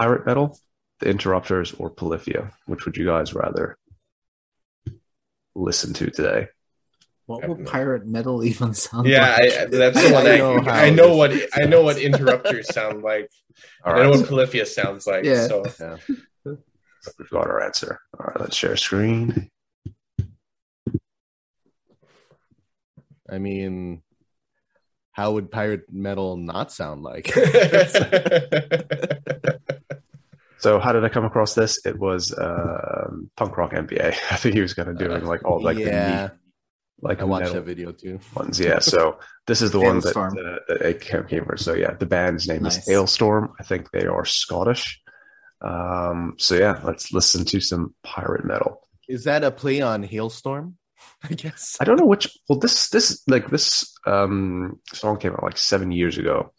pirate 0.00 0.24
metal, 0.24 0.58
the 1.00 1.10
Interrupters, 1.10 1.74
or 1.74 1.90
Polyphia? 1.90 2.52
Which 2.66 2.86
would 2.86 2.96
you 2.96 3.04
guys 3.04 3.34
rather 3.34 3.76
listen 5.54 5.92
to 5.94 6.10
today? 6.10 6.48
What 7.26 7.46
will 7.46 7.64
pirate 7.64 8.06
metal 8.06 8.42
even 8.52 8.72
sound 8.74 9.06
Yeah, 9.06 9.36
like? 9.38 9.52
I, 9.52 9.64
that's 9.66 10.02
the 10.08 10.12
one 10.14 10.26
I 10.26 10.32
I, 10.34 10.38
know 10.38 10.60
how 10.62 10.72
I 10.72 10.90
know 10.90 11.08
this- 11.28 11.50
what 11.52 11.62
I 11.62 11.66
know 11.66 11.82
what 11.82 11.98
interrupters 12.08 12.72
sound 12.72 13.02
like. 13.02 13.30
All 13.84 13.92
I 13.94 14.02
know 14.04 14.10
what 14.10 14.26
Polyphia 14.26 14.64
sounds 14.64 15.06
like. 15.06 15.24
Yeah. 15.24 15.46
So 15.48 15.64
Yeah. 15.78 15.96
we've 16.46 17.30
got 17.30 17.46
our 17.46 17.62
answer. 17.62 18.00
All 18.18 18.26
right, 18.26 18.40
let's 18.40 18.56
share 18.56 18.76
screen. 18.76 19.50
I 23.30 23.38
mean, 23.38 24.02
how 25.12 25.32
would 25.32 25.52
pirate 25.52 25.82
metal 25.92 26.36
not 26.36 26.72
sound 26.72 27.02
like? 27.02 27.30
So 30.60 30.78
how 30.78 30.92
did 30.92 31.04
I 31.04 31.08
come 31.08 31.24
across 31.24 31.54
this? 31.54 31.84
It 31.86 31.98
was 31.98 32.36
um, 32.38 33.30
punk 33.36 33.56
rock 33.56 33.72
MBA. 33.72 34.06
I 34.30 34.36
think 34.36 34.54
he 34.54 34.60
was 34.60 34.74
kind 34.74 34.88
of 34.88 34.98
doing 34.98 35.24
like 35.24 35.44
all 35.44 35.62
like 35.62 35.76
the 35.76 35.84
yeah, 35.84 36.22
neat, 36.22 36.30
like 37.02 37.20
I 37.20 37.24
watched 37.24 37.44
metal 37.44 37.54
that 37.56 37.66
video 37.66 37.92
too. 37.92 38.20
ones. 38.34 38.60
Yeah. 38.60 38.78
So 38.78 39.18
this 39.46 39.62
is 39.62 39.70
the 39.70 39.80
one 39.80 40.00
that, 40.00 40.16
uh, 40.16 40.30
that 40.68 40.82
it 40.82 41.00
came 41.00 41.24
came 41.24 41.44
from. 41.44 41.56
So 41.56 41.74
yeah, 41.74 41.94
the 41.94 42.06
band's 42.06 42.46
name 42.46 42.62
Nice. 42.62 42.76
is 42.76 42.94
Alestorm. 42.94 43.52
I 43.58 43.62
think 43.62 43.90
they 43.90 44.06
are 44.06 44.24
Scottish. 44.24 45.00
Um, 45.62 46.34
so 46.38 46.54
yeah, 46.54 46.80
let's 46.84 47.12
listen 47.12 47.44
to 47.46 47.60
some 47.60 47.94
pirate 48.02 48.44
metal. 48.44 48.86
Is 49.08 49.24
that 49.24 49.44
a 49.44 49.50
play 49.50 49.80
on 49.80 50.02
Hailstorm? 50.02 50.76
I 51.22 51.34
guess. 51.34 51.76
I 51.80 51.84
don't 51.84 51.98
know 51.98 52.06
which. 52.06 52.36
Well, 52.48 52.58
this 52.58 52.90
this 52.90 53.22
like 53.26 53.48
this 53.50 53.94
um 54.06 54.78
song 54.92 55.18
came 55.18 55.32
out 55.32 55.42
like 55.42 55.56
seven 55.56 55.90
years 55.90 56.18
ago. 56.18 56.52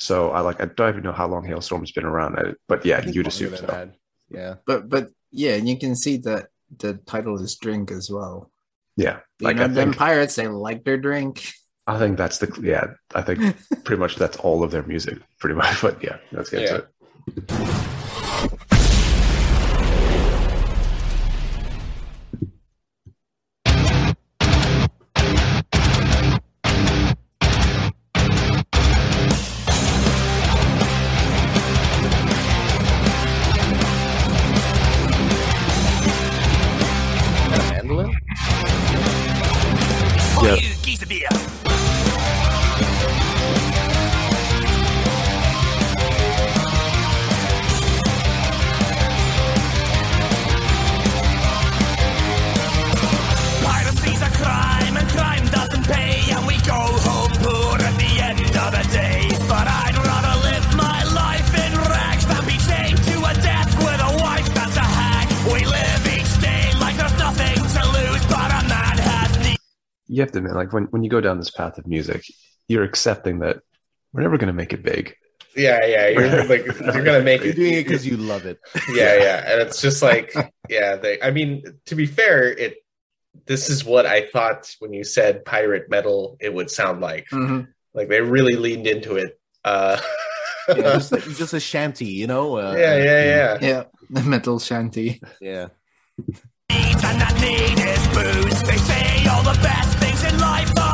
So 0.00 0.30
I 0.30 0.40
like 0.40 0.60
I 0.60 0.66
don't 0.66 0.88
even 0.90 1.02
know 1.02 1.12
how 1.12 1.26
long 1.26 1.46
Alestorm's 1.46 1.92
been 1.92 2.04
around. 2.04 2.38
I- 2.38 2.54
But 2.68 2.84
yeah, 2.86 3.04
you'd 3.04 3.26
assume 3.26 3.56
so. 3.56 3.66
that. 3.66 3.94
Yeah. 4.30 4.54
But 4.66 4.88
but 4.88 5.08
yeah, 5.30 5.54
and 5.54 5.68
you 5.68 5.76
can 5.78 5.96
see 5.96 6.18
that 6.18 6.48
the 6.78 6.94
title 7.06 7.40
is 7.42 7.56
drink 7.56 7.90
as 7.90 8.10
well. 8.10 8.50
Yeah, 8.96 9.20
You 9.40 9.46
like 9.46 9.56
know, 9.56 9.64
I 9.64 9.68
them 9.68 9.88
think 9.90 9.96
pirates 9.96 10.34
they 10.36 10.48
like 10.48 10.84
their 10.84 10.98
drink. 10.98 11.52
I 11.86 11.98
think 11.98 12.18
that's 12.18 12.38
the 12.38 12.48
yeah. 12.62 12.94
I 13.14 13.22
think 13.22 13.56
pretty 13.84 14.00
much 14.00 14.16
that's 14.16 14.36
all 14.38 14.62
of 14.62 14.70
their 14.70 14.82
music, 14.82 15.18
pretty 15.40 15.54
much. 15.56 15.80
But 15.82 16.02
yeah, 16.02 16.18
let's 16.32 16.50
get 16.50 16.62
Yeah. 16.62 16.76
to 16.78 16.86
it. 17.36 17.97
to 40.98 41.06
be 41.06 41.22
a 41.22 41.47
like 70.58 70.72
when 70.72 70.84
when 70.84 71.02
you 71.04 71.10
go 71.10 71.20
down 71.20 71.38
this 71.38 71.50
path 71.50 71.78
of 71.78 71.86
music, 71.86 72.22
you're 72.68 72.84
accepting 72.84 73.38
that 73.40 73.58
we're 74.12 74.22
never 74.22 74.36
going 74.38 74.48
to 74.48 74.52
make 74.52 74.72
it 74.72 74.82
big. 74.82 75.14
yeah, 75.56 75.84
yeah, 75.86 76.08
you're 76.08 76.44
like 76.44 76.64
you're 76.94 77.02
gonna 77.04 77.22
make 77.22 77.40
You're 77.42 77.50
it. 77.52 77.56
doing 77.56 77.74
it 77.74 77.84
because 77.84 78.06
you 78.06 78.16
love 78.16 78.44
it. 78.46 78.58
yeah, 78.90 79.16
yeah, 79.16 79.50
and 79.52 79.60
it's 79.62 79.80
just 79.80 80.02
like 80.02 80.34
yeah. 80.68 80.96
They, 80.96 81.20
I 81.20 81.30
mean, 81.30 81.62
to 81.86 81.94
be 81.94 82.06
fair, 82.06 82.50
it. 82.52 82.76
This 83.46 83.70
is 83.70 83.84
what 83.84 84.04
I 84.04 84.26
thought 84.28 84.74
when 84.80 84.92
you 84.92 85.04
said 85.04 85.44
pirate 85.44 85.88
metal, 85.88 86.36
it 86.40 86.52
would 86.52 86.70
sound 86.70 87.00
like. 87.00 87.28
Mhm. 87.30 87.68
Like 87.94 88.08
they 88.08 88.20
really 88.20 88.56
leaned 88.56 88.86
into 88.86 89.16
it. 89.16 89.38
Uh, 89.64 90.00
Yeah, 90.68 90.98
just, 91.00 91.12
just 91.38 91.54
a 91.54 91.60
shanty, 91.60 92.04
you 92.04 92.26
know? 92.26 92.58
Uh, 92.58 92.74
yeah, 92.76 92.96
yeah, 92.98 93.24
yeah. 93.24 93.58
Yeah, 93.62 93.84
the 94.10 94.22
metal 94.22 94.58
shanty. 94.58 95.18
Yeah 95.40 95.68
life. 100.36 100.87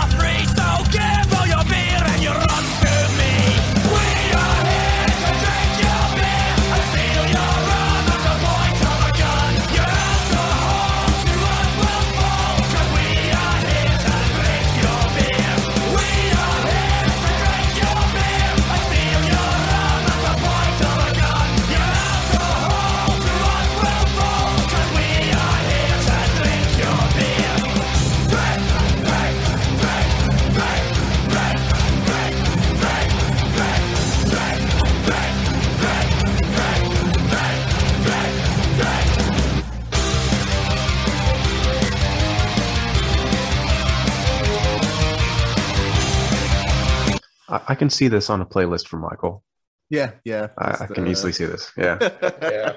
I, 47.74 47.76
I 47.76 47.78
can 47.78 47.90
see 47.90 48.08
this 48.08 48.30
on 48.30 48.40
a 48.40 48.46
playlist 48.46 48.88
for 48.88 48.96
Michael. 48.98 49.42
Yeah, 49.90 50.12
yeah. 50.24 50.48
I, 50.58 50.84
I 50.84 50.86
can 50.86 51.06
uh, 51.06 51.10
easily 51.10 51.32
see 51.32 51.44
this. 51.44 51.70
Yeah. 51.76 51.98
Yeah. 52.42 52.72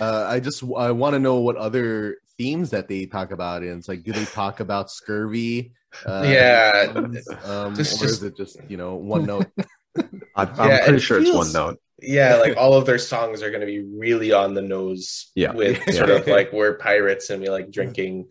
Uh, 0.00 0.26
I 0.28 0.40
just 0.40 0.62
I 0.76 0.92
want 0.92 1.14
to 1.14 1.18
know 1.18 1.40
what 1.40 1.56
other 1.56 2.18
themes 2.38 2.70
that 2.70 2.88
they 2.88 3.06
talk 3.06 3.32
about. 3.32 3.62
And 3.62 3.78
it's 3.78 3.88
like, 3.88 4.02
do 4.04 4.12
they 4.12 4.24
talk 4.24 4.60
about 4.60 4.90
scurvy? 4.90 5.72
Uh, 6.06 6.24
Yeah. 6.26 6.92
um, 7.44 7.74
Just- 7.74 8.00
or 8.00 8.06
just- 8.06 8.18
is 8.18 8.22
it 8.22 8.36
just 8.36 8.56
you 8.68 8.76
know 8.76 8.94
one 8.94 9.26
note? 9.26 9.46
I, 10.36 10.44
I'm 10.44 10.68
Yeah, 10.70 10.84
pretty 10.84 10.96
it 10.98 11.00
sure 11.00 11.20
it's 11.20 11.32
one 11.32 11.52
note. 11.52 11.80
yeah, 12.00 12.36
like 12.36 12.56
all 12.56 12.74
of 12.74 12.86
their 12.86 12.98
songs 12.98 13.42
are 13.42 13.50
going 13.50 13.60
to 13.60 13.66
be 13.66 13.80
really 13.80 14.32
on 14.32 14.54
the 14.54 14.62
nose. 14.62 15.32
Yeah. 15.34 15.52
with 15.52 15.82
Yeah. 15.86 15.92
sort 15.94 16.10
of 16.10 16.26
like 16.28 16.52
we're 16.52 16.74
pirates 16.78 17.28
and 17.30 17.42
we 17.42 17.48
like 17.50 17.70
drinking, 17.72 18.28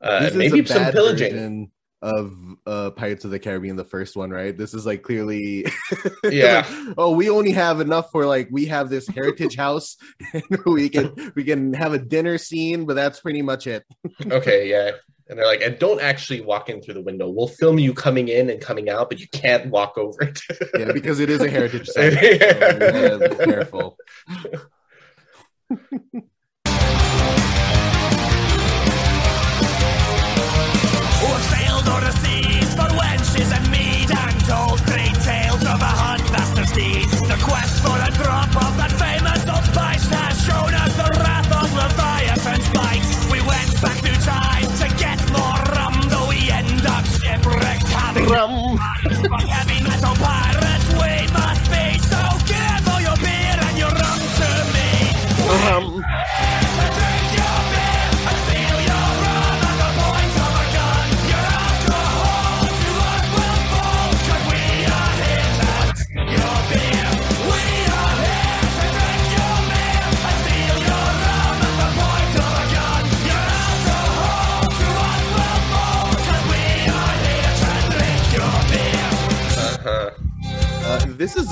uh, 0.00 0.30
maybe 0.34 0.64
some 0.64 0.90
pillaging. 0.92 1.32
version 1.32 1.70
of 2.04 2.36
uh, 2.66 2.90
Pirates 2.90 3.24
of 3.24 3.30
the 3.30 3.38
Caribbean, 3.38 3.76
the 3.76 3.84
first 3.84 4.14
one, 4.14 4.30
right? 4.30 4.56
This 4.56 4.74
is 4.74 4.84
like 4.84 5.02
clearly, 5.02 5.64
Yeah. 6.24 6.66
like, 6.68 6.94
oh, 6.98 7.12
we 7.16 7.30
only 7.30 7.52
have 7.52 7.80
enough 7.80 8.10
for 8.12 8.26
like 8.26 8.48
we 8.52 8.66
have 8.66 8.90
this 8.90 9.08
heritage 9.08 9.56
house, 9.66 9.96
and 10.34 10.42
we 10.66 10.90
can 10.90 11.32
we 11.34 11.44
can 11.44 11.72
have 11.72 11.94
a 11.94 11.98
dinner 11.98 12.36
scene, 12.36 12.84
but 12.84 12.94
that's 12.94 13.20
pretty 13.20 13.40
much 13.40 13.66
it. 13.66 13.84
Okay, 14.30 14.68
yeah. 14.68 14.90
And 15.30 15.38
they're 15.38 15.46
like, 15.46 15.62
and 15.62 15.78
don't 15.78 16.02
actually 16.02 16.42
walk 16.42 16.68
in 16.68 16.82
through 16.82 16.92
the 16.94 17.02
window. 17.02 17.30
We'll 17.30 17.48
film 17.48 17.78
you 17.78 17.94
coming 17.94 18.28
in 18.28 18.50
and 18.50 18.60
coming 18.60 18.90
out, 18.90 19.08
but 19.08 19.18
you 19.20 19.28
can't 19.28 19.70
walk 19.70 19.96
over 19.96 20.22
it. 20.24 20.38
Yeah, 20.78 20.92
because 20.92 21.18
it 21.20 21.30
is 21.30 21.40
a 21.40 21.48
heritage 21.48 21.88
site. 21.88 22.12
So 22.12 22.38
gotta 22.38 23.28
be 23.30 23.44
careful. 23.44 23.96
Deeds. 36.74 37.20
The 37.22 37.38
quest 37.42 37.82
for 37.82 37.96
a 37.96 38.10
drop 38.18 38.50
of 38.56 38.76
that 38.76 38.92
famous 38.98 39.42
old 39.48 39.64
spice 39.64 40.06
has 40.10 40.36
shown 40.44 40.74
us 40.74 40.92
the 40.96 41.10
wrath 41.20 41.50
of 41.62 41.68
Leviathan's 41.72 42.68
bite. 42.74 43.06
We 43.30 43.40
went 43.46 43.70
back 43.80 43.98
through 44.02 44.20
time 44.26 44.66
to 44.82 44.86
get 44.98 45.18
more 45.30 45.60
rum, 45.74 45.94
though 46.10 46.28
we 46.28 46.50
end 46.50 46.84
up 46.86 47.04
shipwrecked 47.06 47.88
having 47.88 48.26
Rum. 48.26 48.78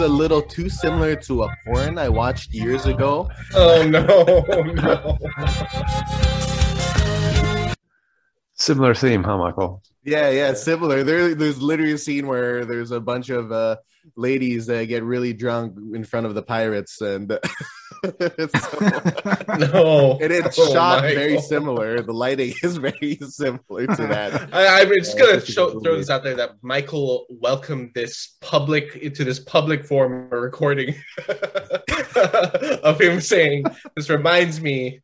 a 0.03 0.09
little 0.09 0.43
too 0.43 0.69
similar 0.69 1.17
to 1.17 1.45
a 1.45 1.49
porn 1.65 1.99
I 1.99 2.09
watched 2.09 2.53
years 2.53 2.87
ago. 2.87 3.29
Oh 3.55 3.83
no, 3.87 4.45
no. 4.73 5.19
Similar 8.55 8.95
theme, 8.95 9.25
huh, 9.25 9.39
Michael? 9.39 9.83
Yeah, 10.05 10.31
yeah, 10.31 10.55
similar. 10.55 11.03
There, 11.05 11.35
there's 11.35 11.61
literally 11.63 11.93
a 11.93 11.99
scene 11.99 12.27
where 12.27 12.65
there's 12.65 12.91
a 12.91 13.01
bunch 13.01 13.29
of 13.31 13.51
uh, 13.53 13.77
ladies 14.17 14.67
that 14.67 14.87
get 14.87 15.03
really 15.05 15.33
drunk 15.33 15.77
in 15.95 16.05
front 16.05 16.27
of 16.27 16.35
the 16.35 16.43
pirates, 16.43 17.01
and 17.01 17.29
so- 17.29 17.41
No. 19.59 20.19
and 20.21 20.33
it's 20.33 20.59
Oh, 20.59 20.73
shot 20.73 21.03
Michael. 21.03 21.17
very 21.17 21.39
similar. 21.41 22.03
The 22.03 22.13
lighting 22.13 22.55
is 22.63 22.77
very 22.89 23.19
similar 23.29 23.87
to 23.87 24.07
that. 24.09 24.53
I, 24.55 24.81
I'm 24.83 24.89
just 24.89 25.17
Yeah, 25.19 25.25
gonna 25.27 25.41
show, 25.47 25.71
throw 25.71 25.81
movie. 25.93 25.97
this 25.99 26.11
out 26.11 26.23
there 26.25 26.35
that 26.37 26.53
Michael 26.63 27.27
welcomed 27.31 27.93
this 27.95 28.37
public 28.41 28.97
into 28.97 29.25
this 29.25 29.39
public 29.41 29.85
form 29.87 30.25
of 30.33 30.33
recording 30.33 30.95
of 32.83 33.01
him 33.01 33.21
saying, 33.21 33.65
"This 33.97 34.11
reminds 34.11 34.61
me." 34.61 35.01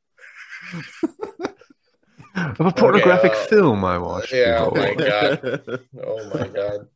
Of 2.35 2.61
a 2.61 2.73
pornographic 2.73 3.33
uh, 3.33 3.47
film 3.47 3.85
I 3.85 3.99
watched. 3.99 4.33
yeah, 4.33 4.65
oh 4.71 4.75
my 4.75 4.95
God. 4.95 5.81
Oh 6.05 6.31
my 6.35 6.49
god! 6.49 6.89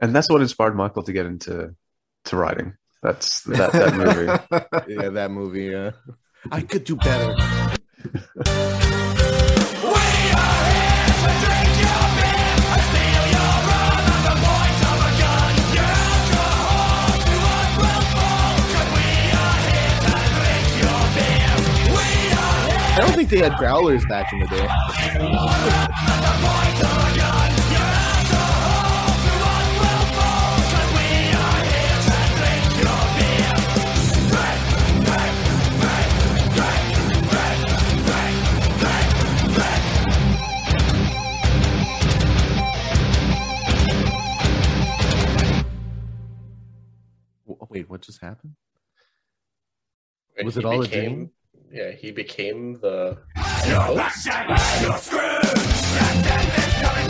and 0.00 0.14
that's 0.14 0.30
what 0.30 0.40
inspired 0.40 0.76
Michael 0.76 1.02
to 1.02 1.12
get 1.12 1.26
into 1.26 1.74
to 2.26 2.36
writing. 2.36 2.74
That's 3.02 3.42
that 3.44 3.72
that 3.72 3.94
movie. 3.94 4.26
yeah, 4.92 5.08
that 5.10 5.30
movie. 5.30 5.66
Yeah, 5.66 5.92
I 6.50 6.62
could 6.62 6.84
do 6.84 6.96
better. 6.96 7.28
We 7.28 7.34
are 7.34 7.54
here 10.34 11.06
to 11.14 11.30
drink 11.38 11.72
your 11.78 12.04
beer, 12.18 12.58
steal 12.90 13.24
your 13.38 13.54
run 13.70 14.02
and 14.02 14.22
the 14.26 14.34
point 14.42 14.80
of 14.82 14.98
a 14.98 15.10
gun. 15.22 15.54
I 22.90 23.00
don't 23.00 23.14
think 23.14 23.28
they 23.30 23.38
had 23.38 23.56
growlers 23.58 24.04
back 24.06 24.32
in 24.32 24.40
the 24.40 24.46
day. 24.48 24.66
What 47.98 48.04
just 48.04 48.20
happened? 48.22 48.54
Was 50.44 50.54
he 50.54 50.60
it 50.60 50.64
all 50.64 50.82
a 50.82 50.86
dream? 50.86 51.30
Yeah, 51.72 51.90
he 51.90 52.12
became 52.12 52.74
the. 52.74 53.18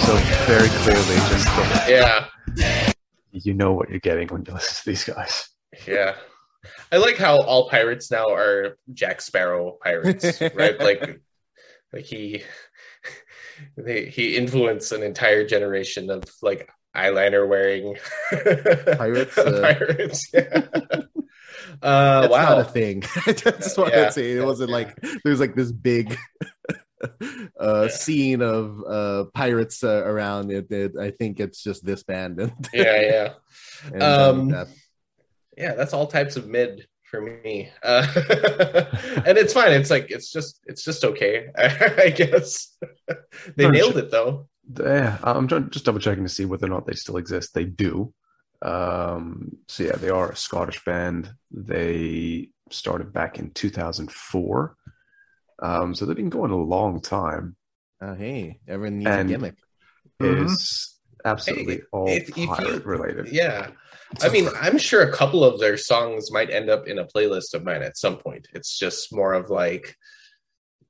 So 0.01 0.15
very 0.47 0.69
clearly, 0.81 1.17
just 1.29 1.45
the, 1.45 1.85
Yeah, 1.91 2.91
you 3.33 3.53
know 3.53 3.75
what 3.75 3.91
you're 3.91 3.99
getting 4.01 4.29
when 4.29 4.45
you 4.47 4.55
listen 4.55 4.77
to 4.77 4.91
these 4.91 5.05
guys. 5.05 5.51
yeah. 5.87 6.15
I 6.91 6.97
like 6.97 7.19
how 7.19 7.37
all 7.43 7.69
pirates 7.69 8.11
now 8.11 8.31
are 8.31 8.79
Jack 8.95 9.21
Sparrow 9.21 9.77
pirates, 9.85 10.41
right? 10.41 10.79
Like, 10.81 11.21
like 11.93 12.05
he, 12.05 12.43
they, 13.77 14.07
he 14.07 14.37
influenced 14.39 14.93
an 14.93 15.03
entire 15.03 15.47
generation 15.47 16.09
of 16.11 16.25
like 16.41 16.71
eyeliner 16.97 17.47
wearing 17.49 17.97
Pirates, 18.99 19.37
uh, 19.39 19.61
pirates. 19.61 20.29
Yeah. 20.33 20.67
Uh, 21.83 22.23
That's 22.23 22.33
wow. 22.33 22.49
not 22.57 22.59
a 22.61 22.65
thing. 22.65 23.03
Just 23.27 23.79
want 23.79 23.93
Yeah. 23.93 24.07
to 24.07 24.13
say 24.13 24.33
it 24.33 24.45
wasn't 24.45 24.71
Yeah. 24.71 24.77
like 24.77 24.99
there's 25.23 25.39
like 25.39 25.55
this 25.55 25.71
big 25.71 26.17
uh 27.01 27.09
Yeah. 27.61 27.89
scene 27.89 28.43
of 28.43 28.83
uh 28.85 29.25
pirates 29.33 29.85
uh, 29.85 30.03
around 30.05 30.51
it, 30.51 30.71
it. 30.73 30.93
I 30.99 31.11
think 31.13 31.39
it's 31.39 31.63
just 31.63 31.85
this 31.85 32.03
band. 32.03 32.41
And, 32.41 32.53
yeah, 32.73 33.01
yeah. 33.01 33.33
and, 33.93 34.03
Um, 34.03 34.49
that- 34.49 34.69
yeah 35.57 35.75
that's 35.75 35.93
all 35.93 36.07
types 36.09 36.37
of 36.37 36.49
mid 36.49 36.87
for 37.05 37.21
me 37.21 37.71
uh, 37.83 38.07
and 39.27 39.39
it's 39.39 39.53
fine 39.53 39.73
it's 39.73 39.91
like 39.91 40.11
it's 40.11 40.31
just 40.33 40.61
it's 40.67 40.85
just 40.85 41.05
okay 41.05 41.49
i 41.57 42.11
guess 42.11 42.77
they 43.57 43.69
nailed 43.71 43.97
it 43.97 44.11
though 44.11 44.49
Yeah, 44.77 45.19
I'm 45.23 45.49
trying, 45.49 45.71
just 45.71 45.85
double 45.85 46.01
checking 46.01 46.25
to 46.25 46.29
see 46.29 46.45
whether 46.45 46.67
or 46.67 46.71
not 46.71 46.87
they 46.87 46.95
still 46.95 47.17
exist. 47.17 47.55
They 47.55 47.65
do. 47.65 48.13
Um, 48.61 49.53
so 49.69 49.85
yeah, 49.85 49.97
they 49.97 50.11
are 50.11 50.31
a 50.31 50.37
Scottish 50.37 50.85
band. 50.85 51.31
They 51.51 52.49
started 52.71 53.13
back 53.13 53.39
in 53.39 53.51
2004. 53.53 54.77
Um, 55.61 55.95
so 55.95 56.05
they've 56.07 56.17
been 56.17 56.29
going 56.31 56.51
a 56.51 56.57
long 56.57 57.01
time. 57.01 57.57
uh, 58.01 58.15
hey, 58.15 58.61
everyone 58.69 58.99
needs 58.99 59.11
And- 59.11 59.29
a 59.29 59.33
gimmick. 59.33 59.55
It 60.21 60.39
is 60.39 60.97
absolutely 61.25 61.77
Hey, 61.77 61.83
all 61.93 62.09
if- 62.09 62.29
if 62.29 62.37
you- 62.37 62.47
pirate 62.49 62.85
related. 62.87 63.29
yeah 63.29 63.71
i 64.23 64.29
mean 64.29 64.49
i'm 64.61 64.79
sure 64.79 65.03
a 65.03 65.13
couple 65.13 65.45
of 65.45 65.59
their 65.61 65.77
songs 65.77 66.31
might 66.33 66.49
end 66.49 66.71
up 66.71 66.87
in 66.87 66.99
a 66.99 67.05
playlist 67.05 67.53
of 67.55 67.63
mine 67.65 67.83
at 67.83 67.97
some 67.99 68.17
point 68.17 68.47
it's 68.55 68.79
just 68.79 69.13
more 69.13 69.35
of 69.35 69.51
like 69.51 69.97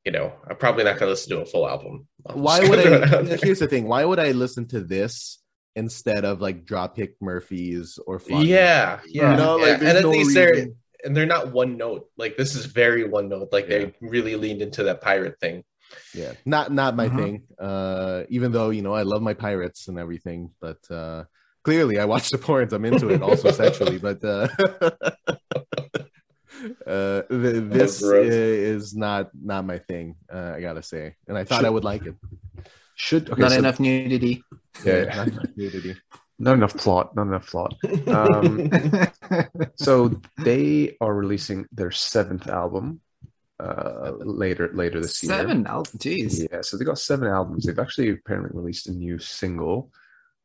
you 0.09 0.13
know 0.17 0.33
i'm 0.49 0.57
probably 0.57 0.85
not 0.85 0.93
going 0.99 1.09
to 1.09 1.11
listen 1.15 1.37
to 1.37 1.43
a 1.43 1.45
full 1.53 1.69
album 1.69 2.09
I'm 2.27 2.41
Why 2.41 2.61
would 2.69 2.83
gonna 2.83 3.07
throw 3.09 3.19
it 3.21 3.33
I? 3.33 3.37
Here's 3.47 3.59
the 3.61 3.69
thing. 3.69 3.85
Why 3.93 4.03
would 4.09 4.19
I 4.19 4.31
listen 4.33 4.67
to 4.69 4.81
this 4.81 5.39
instead 5.77 6.25
of 6.25 6.41
like 6.47 6.65
Dropkick 6.65 7.13
Murphys 7.21 7.99
or 8.07 8.19
Flogging? 8.19 8.49
yeah 8.49 9.01
yeah, 9.07 9.31
You 9.33 9.37
know, 9.37 9.57
like, 9.57 9.67
yeah. 9.69 9.77
there's 9.77 9.89
and 9.91 9.99
at 9.99 10.05
no 10.05 10.11
least 10.17 10.35
they're 10.35 10.67
and 11.05 11.13
they're 11.17 11.27
not 11.37 11.53
one 11.53 11.77
note 11.77 12.03
like 12.23 12.37
this 12.41 12.55
is 12.59 12.65
very 12.83 13.05
one 13.19 13.29
note 13.29 13.49
like 13.53 13.67
Yeah. 13.69 13.79
they 13.79 13.95
really 14.01 14.35
leaned 14.37 14.63
into 14.63 14.83
that 14.89 15.01
pirate 15.03 15.37
thing 15.41 15.57
yeah 16.15 16.33
not 16.45 16.73
not 16.81 16.97
my 16.97 17.09
Mhm. 17.09 17.17
thing 17.21 17.35
uh 17.69 18.23
even 18.37 18.49
though 18.53 18.71
you 18.71 18.83
know 18.83 18.95
i 18.95 19.03
love 19.13 19.23
my 19.31 19.35
pirates 19.35 19.89
and 19.89 19.99
everything 19.99 20.51
but 20.65 20.81
uh 20.91 21.25
clearly 21.65 21.99
i 21.99 22.05
watch 22.05 22.27
the 22.31 22.39
porns 22.47 22.73
i'm 22.73 22.85
into 22.85 23.09
it 23.11 23.23
also 23.23 23.51
sexually 23.53 23.99
but 23.99 24.23
uh 24.25 24.49
th- 24.81 24.93
this 27.43 28.03
is 28.03 28.95
not 28.95 29.31
not 29.35 29.65
my 29.65 29.79
thing 29.79 30.17
uh, 30.33 30.53
i 30.57 30.61
gotta 30.61 30.83
say 30.83 31.15
and 31.27 31.37
i 31.39 31.45
thought 31.45 31.59
Should- 31.59 31.67
i 31.67 31.71
would 31.71 31.85
like 31.85 32.05
it 32.07 32.15
Should 32.99 33.31
okay, 33.31 33.43
Not 33.43 33.53
so 33.53 33.59
enough 33.59 33.79
nudity. 33.79 34.43
Yeah, 34.85 35.05
not 35.17 35.29
enough 35.29 35.45
nudity. 35.57 35.95
not 36.39 36.55
enough 36.55 36.75
plot. 36.77 37.15
Not 37.15 37.29
enough 37.31 37.47
plot. 37.47 37.75
Um, 38.09 38.71
so 39.77 40.21
they 40.43 40.97
are 41.01 41.15
releasing 41.15 41.67
their 41.71 41.93
seventh 41.93 42.49
album 42.49 43.01
uh, 43.61 44.13
later 44.19 44.71
later 44.75 44.99
this 45.01 45.23
year. 45.23 45.31
Seven. 45.31 45.67
albums, 45.67 45.95
jeez. 46.03 46.33
Yeah, 46.51 46.63
so 46.63 46.77
they 46.77 46.85
got 46.85 46.99
seven 46.99 47.29
albums. 47.29 47.67
They've 47.67 47.79
actually 47.79 48.11
apparently 48.11 48.51
released 48.59 48.89
a 48.89 48.93
new 48.93 49.19
single. 49.21 49.93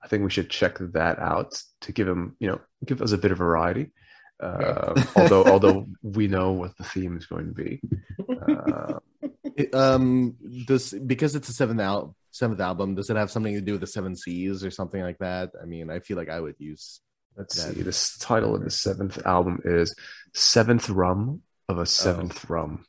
I 0.04 0.08
think 0.08 0.24
we 0.24 0.30
should 0.30 0.50
check 0.50 0.78
that 0.94 1.18
out 1.18 1.58
to 1.82 1.92
give 1.92 2.06
them, 2.06 2.36
you 2.40 2.50
know, 2.50 2.62
give 2.86 3.02
us 3.02 3.14
a 3.14 3.18
bit 3.18 3.32
of 3.32 3.40
variety. 3.40 3.94
Uh, 4.40 5.02
although, 5.16 5.46
although 5.46 5.86
we 6.02 6.28
know 6.28 6.52
what 6.52 6.76
the 6.78 6.84
theme 6.84 7.16
is 7.18 7.26
going 7.26 7.48
to 7.48 7.54
be. 7.54 7.82
Uh, 8.30 9.00
It, 9.56 9.74
um 9.76 10.36
does 10.66 10.94
because 10.94 11.36
it's 11.36 11.48
a 11.50 11.54
seventh 11.54 11.80
al- 11.80 12.16
seventh 12.32 12.60
album 12.60 12.96
does 12.96 13.10
it 13.10 13.16
have 13.16 13.30
something 13.30 13.54
to 13.54 13.62
do 13.62 13.74
with 13.74 13.82
the 13.82 13.88
seven 13.88 14.16
seas 14.16 14.66
or 14.66 14.72
something 14.72 15.02
like 15.02 15.20
that 15.20 15.52
i 15.62 15.66
mean 15.66 15.90
i 15.92 16.00
feel 16.00 16.18
like 16.18 16.30
i 16.30 16.40
would 16.40 16.56
use 16.58 17.02
let's 17.38 17.56
That- 17.64 17.76
see. 17.76 17.84
This 17.84 18.18
title 18.18 18.56
of 18.56 18.64
the 18.64 18.72
seventh 18.72 19.24
album 19.26 19.60
is 19.64 19.96
Seventh 20.34 20.90
Rum 20.90 21.42
of 21.70 21.78
a 21.78 21.86
Seventh 21.86 22.50
Rum. 22.50 22.86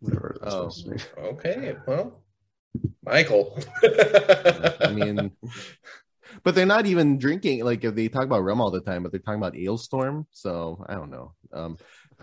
Whatever 0.00 0.36
that's 0.40 0.54
Oh. 0.54 0.68
supposed 0.68 0.84
to 0.84 0.90
mean. 0.90 1.28
okay 1.34 1.76
well 1.86 2.22
michael 3.04 3.58
I 4.80 4.92
mean, 4.92 5.32
but 6.42 6.54
they're 6.54 6.66
not 6.66 6.86
even 6.86 7.18
drinking. 7.18 7.64
Like 7.64 7.84
if 7.84 7.94
they 7.94 8.08
talk 8.08 8.24
about 8.24 8.42
rum 8.44 8.60
all 8.60 8.70
the 8.70 8.80
time, 8.80 9.02
but 9.02 9.12
they're 9.12 9.20
talking 9.20 9.40
about 9.40 9.54
Alestorm. 9.54 10.26
So 10.30 10.84
I 10.88 10.94
don't 10.94 11.10
know. 11.10 11.32
Um, 11.52 11.78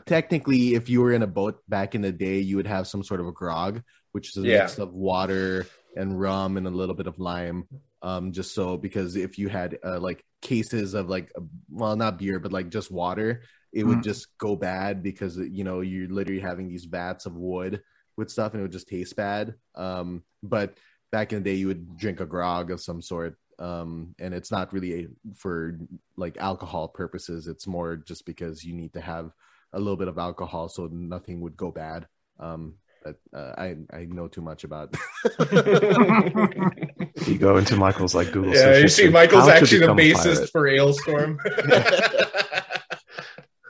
technically, 0.05 0.75
if 0.75 0.89
you 0.89 1.01
were 1.01 1.13
in 1.13 1.23
a 1.23 1.27
boat 1.27 1.61
back 1.69 1.95
in 1.95 2.01
the 2.01 2.11
day, 2.11 2.39
you 2.39 2.55
would 2.57 2.67
have 2.67 2.87
some 2.87 3.03
sort 3.03 3.19
of 3.19 3.27
a 3.27 3.31
grog, 3.31 3.81
which 4.11 4.29
is 4.29 4.37
a 4.43 4.47
Yeah. 4.47 4.59
mix 4.59 4.79
of 4.79 4.93
water 4.93 5.65
and 5.95 6.19
rum 6.19 6.57
and 6.57 6.67
a 6.67 6.71
little 6.71 6.95
bit 6.95 7.07
of 7.07 7.19
lime. 7.19 7.67
Um, 8.01 8.33
just 8.33 8.53
so 8.53 8.75
because 8.77 9.15
if 9.15 9.39
you 9.39 9.47
had 9.47 9.77
uh, 9.83 9.99
like 9.99 10.25
cases 10.41 10.93
of 10.93 11.09
like, 11.09 11.31
well, 11.69 11.95
not 11.95 12.17
beer, 12.17 12.37
but 12.39 12.51
like 12.51 12.69
just 12.69 12.91
water, 12.91 13.43
it 13.71 13.85
would 13.85 13.99
Mm. 13.99 14.03
just 14.03 14.27
go 14.37 14.55
bad 14.55 15.01
because 15.01 15.37
you 15.37 15.63
know 15.63 15.79
you're 15.81 16.09
literally 16.09 16.41
having 16.41 16.67
these 16.67 16.85
vats 16.85 17.25
of 17.25 17.35
wood 17.35 17.81
with 18.17 18.29
stuff 18.29 18.53
and 18.53 18.59
it 18.59 18.63
would 18.63 18.71
just 18.71 18.89
taste 18.89 19.15
bad. 19.15 19.55
Um, 19.75 20.23
but 20.43 20.77
back 21.11 21.31
in 21.31 21.41
the 21.41 21.49
day 21.49 21.55
you 21.55 21.67
would 21.67 21.97
drink 21.97 22.19
a 22.19 22.25
grog 22.25 22.71
of 22.71 22.81
some 22.81 23.01
sort 23.01 23.37
um 23.59 24.15
and 24.19 24.33
it's 24.33 24.51
not 24.51 24.73
really 24.73 25.03
a, 25.03 25.07
for 25.35 25.77
like 26.17 26.37
alcohol 26.37 26.87
purposes 26.87 27.47
it's 27.47 27.67
more 27.67 27.95
just 27.95 28.25
because 28.25 28.63
you 28.63 28.73
need 28.73 28.93
to 28.93 29.01
have 29.01 29.31
a 29.73 29.79
little 29.79 29.97
bit 29.97 30.07
of 30.07 30.17
alcohol 30.17 30.69
so 30.69 30.87
nothing 30.91 31.41
would 31.41 31.57
go 31.57 31.71
bad 31.71 32.07
um 32.39 32.75
but 33.03 33.17
uh, 33.37 33.51
I 33.57 33.75
I 33.91 34.05
know 34.05 34.29
too 34.29 34.41
much 34.41 34.63
about. 34.63 34.95
You 37.27 37.37
go 37.37 37.57
into 37.57 37.75
Michael's 37.75 38.15
like 38.15 38.31
Google. 38.31 38.53
yeah, 38.53 38.61
search 38.61 38.81
you 38.81 38.87
see, 38.89 39.09
Michael's 39.09 39.47
actually 39.47 39.79
the 39.79 39.93
become 39.93 39.99
a 39.99 40.13
bassist 40.13 40.51
for 40.51 40.63
Alestorm. 40.63 41.37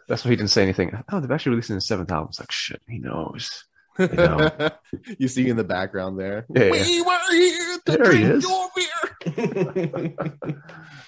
That's 0.07 0.25
why 0.25 0.31
he 0.31 0.35
didn't 0.35 0.49
say 0.49 0.63
anything. 0.63 0.91
Oh, 1.11 1.19
they've 1.19 1.31
actually 1.31 1.51
released 1.51 1.69
in 1.69 1.75
the 1.75 1.81
seventh 1.81 2.11
album. 2.11 2.29
It's 2.29 2.39
like 2.39 2.51
shit. 2.51 2.81
He 2.87 2.99
knows. 2.99 3.63
know. 3.99 4.49
you 5.17 5.27
see 5.27 5.47
in 5.49 5.55
the 5.57 5.63
background 5.63 6.19
there. 6.19 6.45
Yeah, 6.49 6.63
yeah. 6.63 6.71
We 6.71 7.01
were 7.01 7.31
here 7.31 7.77
to 7.85 7.91
There 7.97 8.11
he 8.11 8.17
drink 8.23 8.35
is. 8.37 8.43
your 8.43 8.69
beer. 8.75 8.82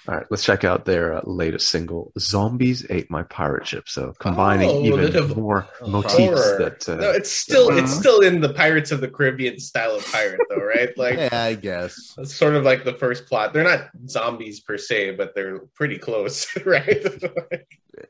All 0.08 0.14
right, 0.14 0.26
let's 0.30 0.44
check 0.44 0.62
out 0.62 0.84
their 0.84 1.14
uh, 1.14 1.20
latest 1.24 1.68
single, 1.68 2.12
"Zombies 2.18 2.86
Ate 2.90 3.10
My 3.10 3.24
Pirate 3.24 3.66
Ship." 3.66 3.88
So 3.88 4.12
combining 4.20 4.70
Oh, 4.70 4.84
even 4.84 5.10
that 5.12 5.36
more 5.36 5.66
motifs 5.84 6.14
Horror. 6.16 6.58
that. 6.58 6.88
Uh, 6.88 6.94
no, 6.94 7.10
it's 7.10 7.30
still 7.30 7.76
it's 7.76 7.92
Mhm. 7.92 7.98
still 7.98 8.20
in 8.20 8.40
the 8.40 8.52
Pirates 8.52 8.92
of 8.92 9.00
the 9.00 9.08
Caribbean 9.08 9.58
style 9.58 9.96
of 9.96 10.04
pirate, 10.12 10.40
though, 10.48 10.56
right? 10.64 10.90
Like 10.96 11.16
yeah, 11.16 11.28
I 11.42 11.54
guess. 11.54 12.14
it's 12.18 12.34
sort 12.34 12.54
of 12.54 12.62
like 12.64 12.84
the 12.84 12.94
first 12.94 13.26
plot. 13.26 13.52
They're 13.52 13.64
not 13.64 13.88
zombies 14.08 14.60
per 14.60 14.78
se, 14.78 15.16
but 15.16 15.34
they're 15.34 15.58
pretty 15.74 15.98
close, 15.98 16.46
right? 16.64 17.04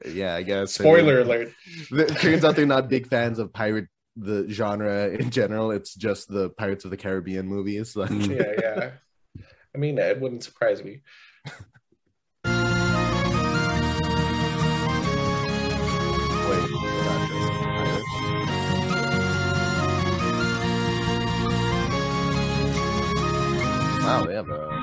Yeah, 0.05 0.35
I 0.35 0.43
guess. 0.43 0.73
Spoiler 0.75 1.21
I 1.21 1.25
mean, 1.25 1.27
alert. 1.27 1.53
It 2.11 2.17
turns 2.19 2.45
out 2.45 2.57
they're 2.57 2.67
not 2.67 2.89
big 2.91 3.09
fans 3.09 3.39
of 3.39 3.53
pirate 3.55 3.87
the 4.17 4.47
genre 4.51 5.09
in 5.09 5.31
general. 5.31 5.71
It's 5.71 5.95
just 5.95 6.29
the 6.29 6.51
Pirates 6.51 6.85
of 6.85 6.91
the 6.91 6.97
Caribbean 6.99 7.47
movies. 7.47 7.97
Like. 7.97 8.11
Yeah, 8.11 8.53
yeah. 8.59 8.91
I 9.77 9.79
mean, 9.79 9.99
it 9.99 10.19
wouldn't 10.19 10.43
surprise 10.43 10.83
me. 10.83 11.03
Wait, 11.45 11.53
they're 12.45 12.65
not 17.05 17.29
just. 17.29 17.53
Wow, 24.03 24.25
they 24.27 24.35
have 24.35 24.49
a. 24.49 24.83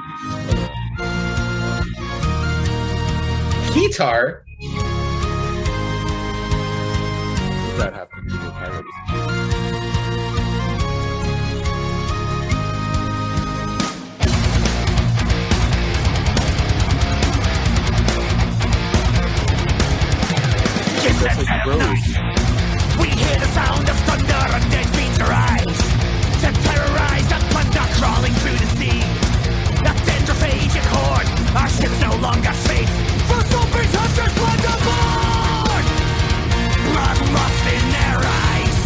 Guitar. 3.74 4.46
What 4.60 4.70
does 7.72 7.78
that 7.80 7.94
have 7.94 8.10
to 8.12 8.22
do 8.30 8.38
with 8.38 8.54
pirates? 8.54 9.43
That's 21.04 21.44
like 21.50 21.66
Rose. 21.66 22.16
We 22.98 23.08
hear 23.10 23.36
the 23.40 23.50
sound 23.52 23.90
of 23.90 23.98
thunder 24.08 24.44
and 24.56 24.72
dead 24.72 24.88
fiends 24.96 25.20
arise. 25.20 25.80
To 26.44 26.50
terrorize 26.64 27.28
the 27.28 27.40
plunder 27.52 27.88
crawling 28.00 28.34
through 28.40 28.56
the 28.64 28.70
sea. 28.80 29.04
A 29.84 29.94
dendrophagic 30.08 30.86
horde, 30.96 31.28
our 31.60 31.68
ship's 31.68 32.00
no 32.00 32.16
longer 32.24 32.54
safe. 32.54 32.90
For 33.28 33.42
zombies 33.52 33.92
just 33.92 34.38
went 34.40 34.64
aboard 34.64 35.86
Blood 36.88 37.20
lust 37.36 37.66
in 37.76 37.86
their 38.00 38.20
eyes. 38.48 38.80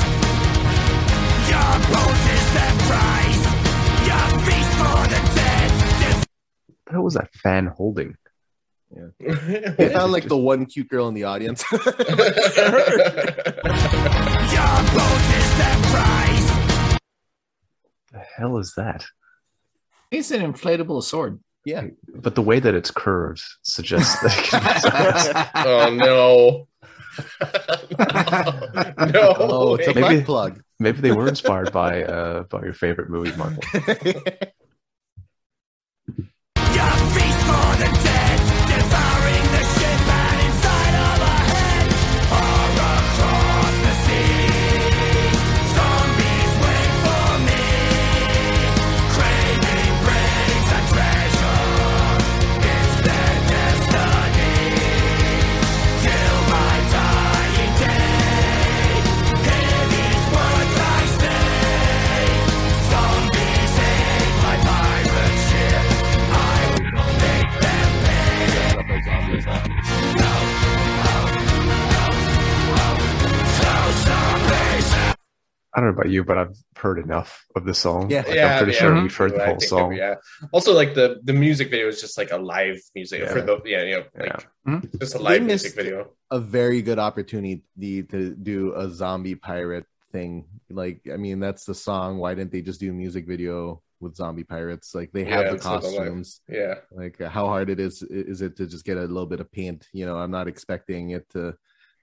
Your 1.54 1.74
boat 1.94 2.18
is 2.34 2.46
their 2.58 2.76
prize. 2.90 3.44
Your 4.10 4.28
feast 4.46 4.74
for 4.82 5.02
the 5.14 5.22
dead. 5.38 5.72
What 6.66 6.86
the 6.86 6.92
hell 6.94 7.04
was 7.04 7.14
that 7.14 7.32
fan 7.34 7.68
holding? 7.68 8.18
They 9.20 9.90
found 9.94 10.12
like 10.12 10.28
the 10.28 10.38
one 10.38 10.66
cute 10.66 10.90
girl 10.90 11.08
in 11.08 11.14
the 11.14 11.24
audience. 11.26 11.64
Your 11.72 11.80
boat 11.82 12.00
is 15.38 15.58
their 15.58 15.76
prize 15.92 16.48
The 18.14 18.20
hell 18.38 18.58
is 18.58 18.74
that? 18.76 19.06
It's 20.12 20.32
an 20.32 20.42
inflatable 20.54 21.04
sword. 21.04 21.40
yeah. 21.66 21.88
But 22.16 22.36
the 22.36 22.42
way 22.42 22.60
that 22.60 22.74
it's 22.76 22.92
curved 22.92 23.44
suggests 23.62 24.20
that. 24.22 25.52
oh 25.56 25.90
no. 25.94 26.68
no. 29.12 29.36
Oh, 29.38 29.76
it's 29.76 29.88
a. 29.88 29.94
Maybe- 29.94 30.24
plug. 30.24 30.62
Maybe 30.80 31.02
they 31.02 31.12
were 31.12 31.28
inspired 31.28 31.72
by 31.74 32.04
uh, 32.04 32.44
by 32.44 32.62
your 32.64 32.74
favorite 32.74 33.10
movie, 33.10 33.36
Michael. 33.36 33.64
I 75.78 75.80
don't 75.80 75.90
know 75.94 76.02
about 76.02 76.10
you, 76.10 76.24
but 76.24 76.40
I've 76.40 76.58
heard 76.76 76.98
enough 76.98 77.46
of 77.56 77.64
the 77.64 77.74
song. 77.76 78.10
Yeah. 78.10 78.24
Like, 78.24 78.34
Yeah, 78.34 78.54
I'm 78.54 78.58
pretty 78.64 78.74
yeah. 78.74 78.80
sure 78.80 78.92
Mhm. 78.94 79.04
we've 79.04 79.16
heard 79.16 79.36
the 79.36 79.46
whole 79.46 79.60
song. 79.60 79.90
that- 79.92 79.98
yeah. 79.98 80.16
Also, 80.52 80.74
like 80.74 80.96
the 80.96 81.22
the 81.24 81.34
music 81.34 81.70
video 81.70 81.88
is 81.88 82.02
just 82.02 82.18
like 82.18 82.32
a 82.32 82.38
live 82.38 82.80
music 82.96 83.22
Yeah. 83.22 83.32
for 83.32 83.42
the 83.44 83.62
yeah, 83.64 83.84
you 83.84 83.96
know, 83.98 84.06
like 84.18 84.44
Yeah. 84.66 84.82
just 85.00 85.14
a 85.14 85.20
live 85.20 85.44
missed- 85.44 85.66
music 85.66 85.76
video. 85.78 86.14
a 86.32 86.40
very 86.40 86.82
good 86.82 86.98
opportunity 86.98 87.62
to 88.14 88.34
do 88.36 88.74
a 88.76 88.90
zombie 88.90 89.36
pirate 89.36 89.86
thing. 90.12 90.46
Like, 90.72 91.02
I 91.14 91.18
mean, 91.18 91.40
that's 91.40 91.64
the 91.66 91.76
song. 91.76 92.18
Why 92.18 92.34
didn't 92.34 92.52
they 92.52 92.64
just 92.64 92.80
do 92.80 92.90
a 92.90 92.94
music 92.94 93.28
video 93.28 93.84
with 94.00 94.16
zombie 94.16 94.44
pirates? 94.46 94.96
Like, 94.96 95.12
they 95.12 95.26
have 95.26 95.42
Yeah, 95.44 95.50
the 95.50 95.56
instead 95.58 95.76
of 95.76 95.82
costumes. 95.84 96.42
Yeah. 96.50 96.76
Like, 96.92 97.22
how 97.22 97.46
hard 97.46 97.70
it 97.70 97.80
is 97.80 98.02
is 98.02 98.42
it 98.42 98.56
to 98.58 98.66
just 98.66 98.84
get 98.84 98.98
a 98.98 99.02
little 99.02 99.28
bit 99.28 99.42
of 99.42 99.52
paint? 99.52 99.88
You 99.94 100.08
know, 100.08 100.18
I'm 100.18 100.32
not 100.32 100.48
expecting 100.48 101.12
it 101.12 101.30
to 101.36 101.56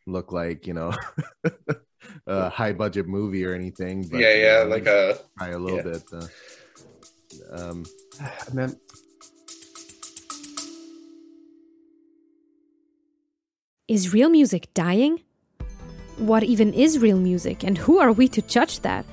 look 0.06 0.30
like 0.32 0.66
you 0.68 0.74
know 0.74 0.92
a 2.26 2.48
high 2.48 2.72
budget 2.72 3.06
movie 3.06 3.44
or 3.44 3.54
anything. 3.54 4.06
But, 4.08 4.20
yeah, 4.20 4.34
yeah, 4.34 4.58
you 4.62 4.64
know, 4.64 4.70
like 4.70 4.86
a 4.86 5.18
try 5.38 5.48
a 5.50 5.58
little 5.58 5.78
yeah. 5.78 5.82
bit. 5.82 6.02
Uh, 6.12 7.70
um, 7.70 7.84
Man, 8.52 8.76
Is 13.86 14.14
real 14.14 14.30
music 14.30 14.72
dying? 14.72 15.20
What 16.16 16.42
even 16.42 16.72
is 16.72 16.98
real 16.98 17.18
music, 17.18 17.62
and 17.62 17.76
who 17.76 17.98
are 17.98 18.12
we 18.12 18.28
to 18.28 18.40
judge 18.40 18.80
that? 18.80 19.04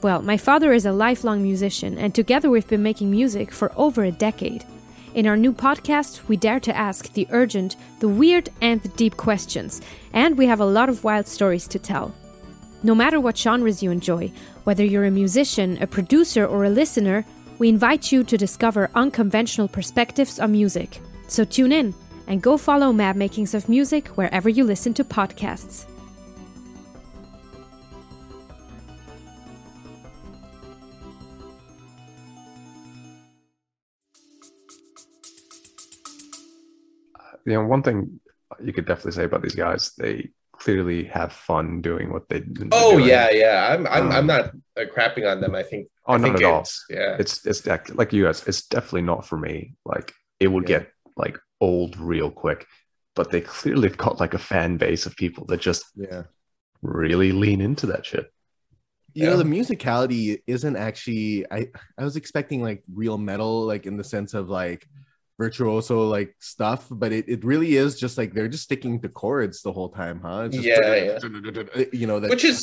Well, 0.00 0.22
my 0.22 0.36
father 0.36 0.72
is 0.72 0.86
a 0.86 0.92
lifelong 0.92 1.42
musician, 1.42 1.98
and 1.98 2.14
together 2.14 2.48
we've 2.48 2.68
been 2.68 2.84
making 2.84 3.10
music 3.10 3.50
for 3.50 3.72
over 3.76 4.04
a 4.04 4.12
decade. 4.12 4.64
In 5.14 5.26
our 5.26 5.36
new 5.36 5.52
podcast, 5.52 6.28
we 6.28 6.36
dare 6.36 6.60
to 6.60 6.76
ask 6.76 7.12
the 7.14 7.26
urgent, 7.30 7.74
the 7.98 8.08
weird, 8.08 8.48
and 8.60 8.80
the 8.82 8.90
deep 8.90 9.16
questions, 9.16 9.82
and 10.12 10.38
we 10.38 10.46
have 10.46 10.60
a 10.60 10.66
lot 10.66 10.88
of 10.88 11.02
wild 11.02 11.26
stories 11.26 11.66
to 11.66 11.80
tell. 11.80 12.14
No 12.82 12.94
matter 12.94 13.20
what 13.20 13.38
genres 13.38 13.82
you 13.82 13.90
enjoy, 13.90 14.32
whether 14.64 14.84
you're 14.84 15.04
a 15.04 15.10
musician, 15.10 15.80
a 15.80 15.86
producer, 15.86 16.46
or 16.46 16.64
a 16.64 16.70
listener, 16.70 17.24
we 17.58 17.68
invite 17.68 18.10
you 18.10 18.24
to 18.24 18.36
discover 18.36 18.90
unconventional 18.94 19.68
perspectives 19.68 20.40
on 20.40 20.52
music. 20.52 21.00
So 21.28 21.44
tune 21.44 21.72
in 21.72 21.94
and 22.26 22.42
go 22.42 22.56
follow 22.56 22.92
Mad 22.92 23.16
Makings 23.16 23.54
of 23.54 23.68
Music 23.68 24.08
wherever 24.08 24.48
you 24.48 24.64
listen 24.64 24.94
to 24.94 25.04
podcasts. 25.04 25.86
you 37.44 37.54
know, 37.54 37.64
one 37.64 37.82
thing 37.82 38.20
you 38.62 38.72
could 38.72 38.86
definitely 38.86 39.12
say 39.12 39.24
about 39.24 39.42
these 39.42 39.54
guys, 39.54 39.92
they 39.98 40.30
clearly 40.62 41.04
have 41.04 41.32
fun 41.32 41.80
doing 41.80 42.12
what 42.12 42.28
they. 42.28 42.40
they're 42.40 42.68
Oh 42.72 42.92
doing. 42.98 43.08
yeah, 43.08 43.30
yeah. 43.30 43.56
I'm 43.72 43.86
I'm 43.86 44.06
I'm 44.10 44.18
Um, 44.20 44.26
not 44.26 44.44
uh, 44.80 44.84
crapping 44.94 45.30
on 45.30 45.40
them. 45.40 45.54
I 45.54 45.62
think 45.62 45.88
Oh, 46.06 46.14
I 46.14 46.16
not 46.16 46.22
think 46.24 46.36
at 46.36 46.44
all. 46.44 46.64
Yeah. 46.90 47.16
It's 47.22 47.44
it's 47.46 47.62
dec- 47.62 47.96
like 47.96 48.12
you 48.12 48.24
guys. 48.24 48.46
It's 48.46 48.66
definitely 48.68 49.02
not 49.12 49.26
for 49.28 49.36
me. 49.38 49.74
Like 49.84 50.12
it 50.40 50.48
would 50.48 50.68
Yeah. 50.68 50.78
get 50.80 50.88
like 51.16 51.36
old 51.60 51.96
real 51.98 52.30
quick. 52.30 52.66
But 53.14 53.30
they 53.30 53.40
clearly 53.42 53.88
have 53.88 53.98
got 53.98 54.20
like 54.20 54.34
a 54.34 54.38
fan 54.38 54.78
base 54.78 55.04
of 55.06 55.14
people 55.16 55.44
that 55.46 55.60
just 55.60 55.84
yeah. 55.94 56.22
really 56.80 57.30
lean 57.32 57.60
into 57.60 57.86
that 57.86 58.06
shit. 58.06 58.26
You 59.14 59.26
know, 59.26 59.36
the 59.36 59.44
musicality 59.44 60.40
isn't 60.46 60.76
actually 60.88 61.44
I 61.50 61.68
I 61.98 62.04
was 62.04 62.16
expecting 62.16 62.62
like 62.62 62.82
real 63.02 63.18
metal, 63.18 63.66
like 63.66 63.84
in 63.86 63.96
the 63.98 64.04
sense 64.04 64.32
of 64.32 64.48
like 64.48 64.86
virtuoso 65.42 65.96
like 66.16 66.30
stuff, 66.38 66.86
but 66.90 67.10
it, 67.18 67.24
it 67.34 67.40
really 67.44 67.72
is 67.84 67.90
just 68.04 68.14
like 68.20 68.30
they're 68.34 68.48
just 68.56 68.64
sticking 68.64 68.94
to 69.02 69.08
chords 69.08 69.56
the 69.62 69.72
whole 69.76 69.90
time, 70.02 70.20
huh? 70.26 70.42
It's 70.46 70.56
just 70.56 70.66
Yeah, 70.68 71.88
you 72.00 72.06
know, 72.06 72.18
that 72.20 72.30
Which 72.30 72.44
is 72.52 72.58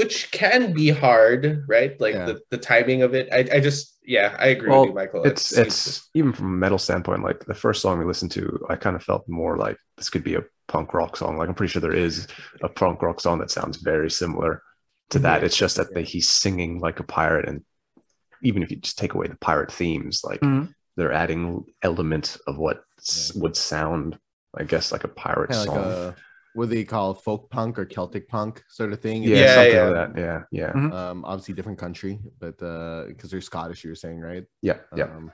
which 0.00 0.30
can 0.30 0.72
be 0.72 0.88
hard, 1.04 1.64
right? 1.68 1.92
Like 2.04 2.14
Yeah. 2.14 2.26
the, 2.26 2.40
the 2.50 2.58
timing 2.58 3.00
of 3.06 3.10
it. 3.14 3.28
I, 3.38 3.40
I 3.56 3.60
just 3.68 3.84
yeah, 4.04 4.28
I 4.38 4.48
agree 4.54 4.68
Well, 4.70 4.80
with 4.82 4.90
you, 4.90 4.94
Michael. 5.02 5.22
it's 5.30 5.52
It 5.52 5.66
it's 5.68 5.76
seems- 5.76 6.08
even 6.14 6.32
from 6.32 6.46
a 6.46 6.58
metal 6.64 6.78
standpoint 6.86 7.22
like 7.28 7.40
the 7.52 7.54
first 7.64 7.78
song 7.82 7.98
we 7.98 8.04
listened 8.12 8.32
to 8.38 8.44
i 8.72 8.74
kind 8.84 8.96
of 8.98 9.02
felt 9.10 9.22
more 9.28 9.54
like 9.66 9.78
this 9.96 10.10
could 10.12 10.24
be 10.30 10.34
a 10.40 10.44
punk 10.72 10.88
rock 10.98 11.12
song 11.16 11.32
like 11.38 11.48
i'm 11.48 11.54
pretty 11.58 11.70
sure 11.72 11.80
there 11.86 12.02
is 12.08 12.26
a 12.62 12.68
punk 12.80 12.96
rock 13.06 13.18
song 13.20 13.36
that 13.38 13.50
sounds 13.58 13.76
very 13.92 14.10
similar 14.22 14.52
to 15.12 15.18
that 15.26 15.44
it's 15.46 15.56
just 15.64 15.76
that 15.76 15.88
they, 15.94 16.02
he's 16.14 16.28
singing 16.44 16.72
like 16.86 16.98
a 17.00 17.04
pirate 17.18 17.46
and 17.48 17.58
even 18.48 18.60
if 18.64 18.68
you 18.70 18.76
just 18.86 18.98
take 19.02 19.14
away 19.14 19.26
the 19.28 19.36
pirate 19.50 19.70
themes 19.80 20.14
like 20.30 20.40
Mhm. 20.40 20.64
They're 20.96 21.12
adding 21.12 21.64
elements 21.82 22.36
of 22.46 22.58
what 22.58 22.84
s 22.98 23.32
would 23.34 23.56
sound 23.56 24.18
i 24.56 24.64
guess 24.64 24.92
like 24.92 25.04
a 25.04 25.08
pirate 25.08 25.48
Kind 25.50 25.60
of 25.60 25.74
song 25.74 25.88
like 25.88 25.96
a 26.12 26.16
what 26.54 26.68
do 26.68 26.74
they 26.74 26.84
call 26.84 27.14
folk 27.14 27.48
punk 27.50 27.78
or 27.78 27.86
Celtic 27.86 28.28
punk 28.28 28.62
sort 28.68 28.92
of 28.92 29.00
thing. 29.00 29.22
yeah, 29.22 29.36
Yeah, 29.38 29.54
something 29.54 29.74
yeah. 29.74 29.84
like 29.88 29.94
that 30.14 30.20
yeah 30.20 30.42
yeah 30.50 30.72
Mhm. 30.72 30.92
Um, 30.92 31.24
obviously 31.24 31.54
different 31.54 31.78
country, 31.78 32.20
but 32.38 32.62
uh, 32.62 33.04
because 33.08 33.30
they're 33.30 33.40
Scottish, 33.40 33.84
you 33.84 33.90
were 33.90 33.94
saying, 33.96 34.20
right? 34.20 34.44
yeah 34.60 34.78
yeah 34.94 35.08
Um, 35.16 35.32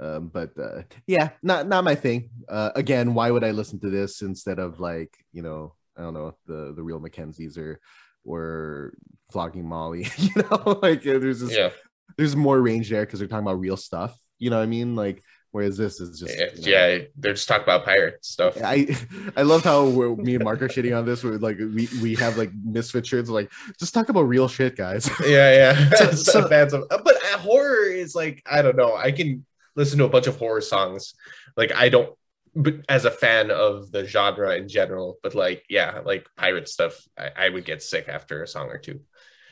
um, 0.00 0.28
but 0.28 0.50
uh, 0.58 0.82
yeah, 1.06 1.30
not 1.42 1.68
not 1.68 1.84
my 1.84 1.94
thing. 1.94 2.30
Uh, 2.48 2.70
again, 2.74 3.14
why 3.14 3.30
would 3.30 3.44
I 3.44 3.52
listen 3.52 3.78
to 3.80 3.90
this 3.90 4.22
instead 4.22 4.58
of 4.58 4.80
like 4.80 5.14
you 5.32 5.42
know 5.42 5.74
I 5.96 6.02
don't 6.02 6.14
know 6.14 6.34
the 6.46 6.72
the 6.74 6.82
real 6.82 7.00
McKenzies 7.00 7.56
or 7.56 7.78
or 8.24 8.94
flogging 9.30 9.68
Molly? 9.68 10.08
you 10.18 10.30
know, 10.42 10.78
like 10.82 11.06
uh, 11.06 11.18
there's 11.22 11.40
this, 11.40 11.56
yeah, 11.56 11.70
there's 12.18 12.34
more 12.34 12.60
range 12.60 12.90
there 12.90 13.06
because 13.06 13.20
they're 13.20 13.28
talking 13.28 13.46
about 13.46 13.60
real 13.60 13.76
stuff. 13.76 14.18
You 14.44 14.50
know 14.50 14.58
what 14.58 14.64
I 14.64 14.66
mean? 14.66 14.94
Like 14.94 15.22
whereas 15.52 15.76
this 15.78 16.00
is 16.00 16.18
just 16.18 16.36
yeah, 16.36 16.46
you 16.54 16.62
know, 16.62 16.68
yeah, 16.68 16.98
they're 17.16 17.32
just 17.32 17.48
talking 17.48 17.62
about 17.62 17.84
pirate 17.84 18.22
stuff. 18.24 18.58
I 18.62 18.94
I 19.36 19.42
love 19.42 19.62
how 19.64 19.86
we're, 19.88 20.14
me 20.16 20.34
and 20.34 20.44
Mark 20.44 20.60
are 20.62 20.68
shitting 20.68 20.94
on 20.98 21.06
this. 21.06 21.24
We're 21.24 21.38
like 21.38 21.56
we 21.58 21.88
we 22.02 22.14
have 22.16 22.36
like 22.36 22.50
misfit 22.62 23.06
shirts. 23.06 23.30
Like 23.30 23.50
just 23.80 23.94
talk 23.94 24.10
about 24.10 24.22
real 24.22 24.48
shit, 24.48 24.76
guys. 24.76 25.08
yeah, 25.24 25.48
yeah. 25.60 25.90
So- 25.96 26.10
So, 26.10 26.40
so- 26.40 26.48
fans 26.48 26.74
of, 26.74 26.84
but 26.90 27.16
uh, 27.16 27.38
horror 27.38 27.86
is 27.86 28.14
like 28.14 28.42
I 28.44 28.60
don't 28.62 28.76
know. 28.76 28.94
I 28.94 29.12
can 29.12 29.46
listen 29.76 29.98
to 29.98 30.04
a 30.04 30.08
bunch 30.10 30.26
of 30.26 30.36
horror 30.36 30.60
songs. 30.60 31.14
Like 31.56 31.72
I 31.72 31.88
don't, 31.88 32.10
but 32.54 32.74
as 32.88 33.04
a 33.06 33.10
fan 33.10 33.50
of 33.50 33.90
the 33.92 34.04
genre 34.06 34.54
in 34.56 34.68
general. 34.68 35.16
But 35.22 35.34
like, 35.34 35.64
yeah, 35.70 36.00
like 36.04 36.26
pirate 36.36 36.68
stuff, 36.68 36.94
I, 37.16 37.30
I 37.46 37.48
would 37.48 37.64
get 37.64 37.82
sick 37.82 38.08
after 38.08 38.42
a 38.42 38.46
song 38.46 38.68
or 38.68 38.78
two. 38.78 39.00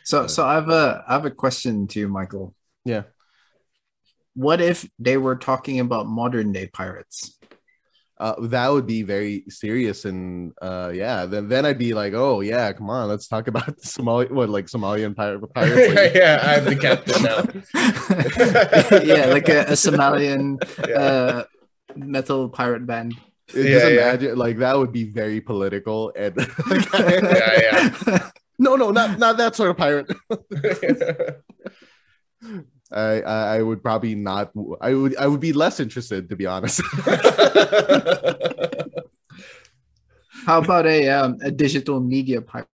So, 0.04 0.26
so 0.26 0.44
I 0.44 0.54
have 0.54 0.68
a 0.68 1.04
I 1.08 1.12
have 1.14 1.24
a 1.26 1.30
question 1.30 1.86
to 1.88 2.00
you, 2.00 2.08
Michael. 2.08 2.54
Yeah. 2.84 3.04
What 4.34 4.60
if 4.60 4.88
they 4.98 5.16
were 5.16 5.36
talking 5.36 5.80
about 5.80 6.06
modern 6.06 6.52
day 6.52 6.68
pirates? 6.72 7.38
Uh, 8.18 8.34
that 8.46 8.68
would 8.68 8.86
be 8.86 9.02
very 9.02 9.42
serious 9.48 10.04
and 10.04 10.52
uh, 10.62 10.92
yeah. 10.94 11.26
Then 11.26 11.48
then 11.48 11.66
I'd 11.66 11.78
be 11.78 11.92
like, 11.92 12.12
oh 12.14 12.40
yeah, 12.40 12.72
come 12.72 12.88
on, 12.88 13.08
let's 13.08 13.26
talk 13.26 13.48
about 13.48 13.66
the 13.76 13.86
Somali 13.86 14.26
what 14.26 14.48
like 14.48 14.66
Somalian 14.66 15.16
pirate 15.16 15.40
pirates. 15.54 16.14
Yeah, 16.14 16.38
I'm 16.40 16.64
the 16.64 16.76
captain 16.76 17.22
now. 17.28 17.42
yeah, 19.02 19.26
like 19.26 19.48
a, 19.48 19.62
a 19.62 19.72
Somalian 19.74 20.62
Yeah. 20.88 20.94
uh, 20.98 21.44
metal 21.96 22.48
pirate 22.48 22.86
band. 22.86 23.14
just 23.48 23.90
Yeah, 23.90 24.14
yeah. 24.14 24.32
like 24.34 24.58
that 24.58 24.78
would 24.78 24.92
be 24.92 25.04
very 25.10 25.40
political 25.40 26.12
and 26.14 26.36
yeah, 26.38 27.60
yeah, 28.06 28.28
no 28.58 28.76
no 28.76 28.92
not 28.92 29.18
not 29.18 29.36
that 29.38 29.56
sort 29.56 29.70
of 29.70 29.76
pirate. 29.76 30.06
I, 32.92 33.20
I 33.22 33.56
I 33.56 33.62
would 33.62 33.82
probably 33.82 34.14
not. 34.14 34.52
I 34.80 34.94
would 34.94 35.16
I 35.16 35.26
would 35.26 35.40
be 35.40 35.52
less 35.52 35.80
interested 35.80 36.28
to 36.30 36.36
be 36.36 36.46
honest. 36.46 36.80
How 40.46 40.58
about 40.60 40.86
a 40.86 41.08
um, 41.08 41.38
a 41.42 41.50
digital 41.50 41.98
media 42.00 42.40
pirate? 42.42 42.68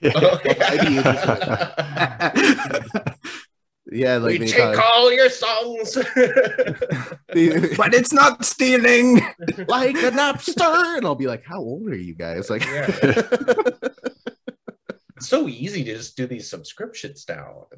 Yeah, 0.00 0.12
like 4.18 4.32
we 4.32 4.38
they 4.38 4.46
take 4.46 4.56
thought- 4.56 4.76
all 4.84 5.12
your 5.12 5.30
songs. 5.30 5.94
but 5.94 6.06
it's 7.94 8.12
not 8.12 8.44
stealing. 8.44 9.16
like 9.68 9.96
a 9.96 10.10
napster, 10.10 10.96
and 10.96 11.06
I'll 11.06 11.14
be 11.14 11.26
like, 11.26 11.44
"How 11.46 11.58
old 11.58 11.88
are 11.88 11.96
you 11.96 12.14
guys?" 12.14 12.50
Like, 12.50 12.64
Yeah. 12.66 12.90
It's 15.24 15.30
so 15.30 15.48
easy 15.48 15.82
to 15.84 15.94
just 15.96 16.18
do 16.18 16.26
these 16.26 16.50
subscriptions 16.50 17.24
now. 17.26 17.68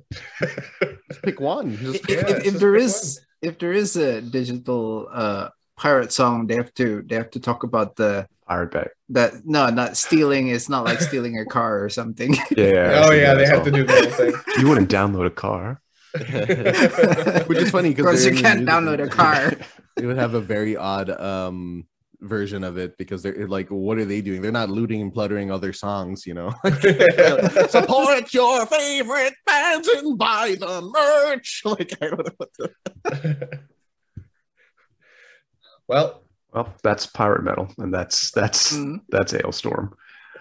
pick 1.23 1.39
one. 1.39 1.77
Just 1.79 1.95
if, 1.95 2.03
pick- 2.03 2.19
if- 2.19 2.29
Yeah, 2.29 2.37
if 2.39 2.47
it's 2.47 2.59
there 2.59 2.77
just 2.77 3.05
is 3.05 3.21
if 3.41 3.59
there 3.61 3.73
is 3.73 3.95
a 3.95 4.21
digital 4.21 5.07
uh 5.13 5.51
pirate 5.77 6.11
song, 6.13 6.49
they 6.49 6.57
have 6.57 6.75
to 6.75 7.05
they 7.07 7.15
have 7.15 7.31
to 7.31 7.41
talk 7.41 7.63
about 7.63 7.95
the 7.95 8.27
pirate 8.49 8.73
bay 8.73 8.89
that 9.11 9.47
no 9.47 9.71
not 9.71 9.97
stealing. 9.97 10.49
It's 10.49 10.69
not 10.69 10.85
like 10.85 11.01
stealing 11.01 11.39
a 11.39 11.45
car 11.47 11.85
or 11.85 11.89
something. 11.89 12.35
yeah, 12.57 12.67
yeah 12.67 13.03
oh 13.05 13.13
yeah, 13.13 13.35
they 13.35 13.47
have 13.47 13.63
to 13.63 13.71
do 13.71 13.85
the 13.87 13.93
whole 13.95 14.11
thing. 14.11 14.35
you 14.59 14.67
wouldn't 14.69 14.91
download 14.91 15.27
a 15.27 15.31
car 15.31 15.81
Which 17.47 17.59
is 17.59 17.71
funny 17.71 17.95
because 17.95 18.27
you 18.27 18.35
can't 18.35 18.67
download 18.67 19.01
a 19.01 19.09
car. 19.09 19.53
It 19.97 20.05
would 20.05 20.19
have 20.19 20.35
a 20.35 20.41
very 20.41 20.77
odd 20.77 21.11
um 21.11 21.87
version 22.21 22.65
of 22.65 22.79
it 22.79 22.97
because 22.99 23.23
they're 23.23 23.47
like, 23.49 23.69
what 23.69 23.99
are 23.99 24.05
they 24.05 24.21
doing? 24.21 24.43
They're 24.43 24.53
not 24.53 24.71
looting 24.71 25.01
and 25.03 25.13
pluttering 25.13 25.51
other 25.51 25.73
songs, 25.73 26.27
you 26.27 26.35
know. 26.35 26.53
Support 27.69 28.33
your 28.35 28.67
favorite 28.67 29.35
bands 29.47 29.89
and 29.89 30.17
buy 30.19 30.57
the 30.59 30.83
merch. 30.83 31.63
Like, 31.65 31.93
I 32.01 32.07
don't 32.09 32.19
know 32.27 32.33
what 32.37 32.49
the 32.55 33.61
well, 35.89 36.23
well 36.53 36.75
that's 36.83 37.07
pirate 37.07 37.45
metal 37.45 37.69
and 37.79 37.93
that's 37.93 38.31
that's 38.33 38.73
Mhm. 38.77 39.01
that's 39.09 39.33
Alestorm. 39.33 39.93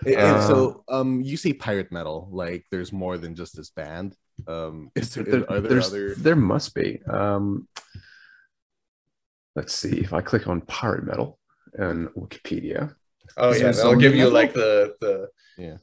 And 0.05 0.15
Uh, 0.17 0.47
so, 0.47 0.83
um, 0.89 1.21
you 1.21 1.37
say 1.37 1.53
pirate 1.53 1.91
metal, 1.91 2.27
like 2.31 2.65
there's 2.71 2.91
more 2.91 3.17
than 3.17 3.35
just 3.35 3.55
this 3.55 3.69
band. 3.69 4.15
Um, 4.47 4.91
is 4.95 5.13
there, 5.13 5.23
There- 5.23 5.51
are 5.51 5.61
there 5.61 5.69
there's- 5.69 5.87
other? 5.87 6.15
there 6.15 6.35
must 6.35 6.73
be. 6.75 7.01
Um, 7.03 7.67
let's 9.55 9.73
see 9.73 9.99
if 9.99 10.11
I 10.13 10.21
click 10.21 10.47
on 10.47 10.61
pirate 10.61 11.05
metal 11.05 11.39
on 11.79 12.07
Wikipedia. 12.17 12.95
oh 13.37 13.49
Is 13.49 13.57
yeah, 13.57 13.63
there 13.63 13.73
they'll 13.73 13.91
some 13.91 13.99
give 13.99 14.15
you 14.15 14.29
like 14.29 14.53
the 14.53 14.95
the 15.01 15.29
yeah. 15.57 15.77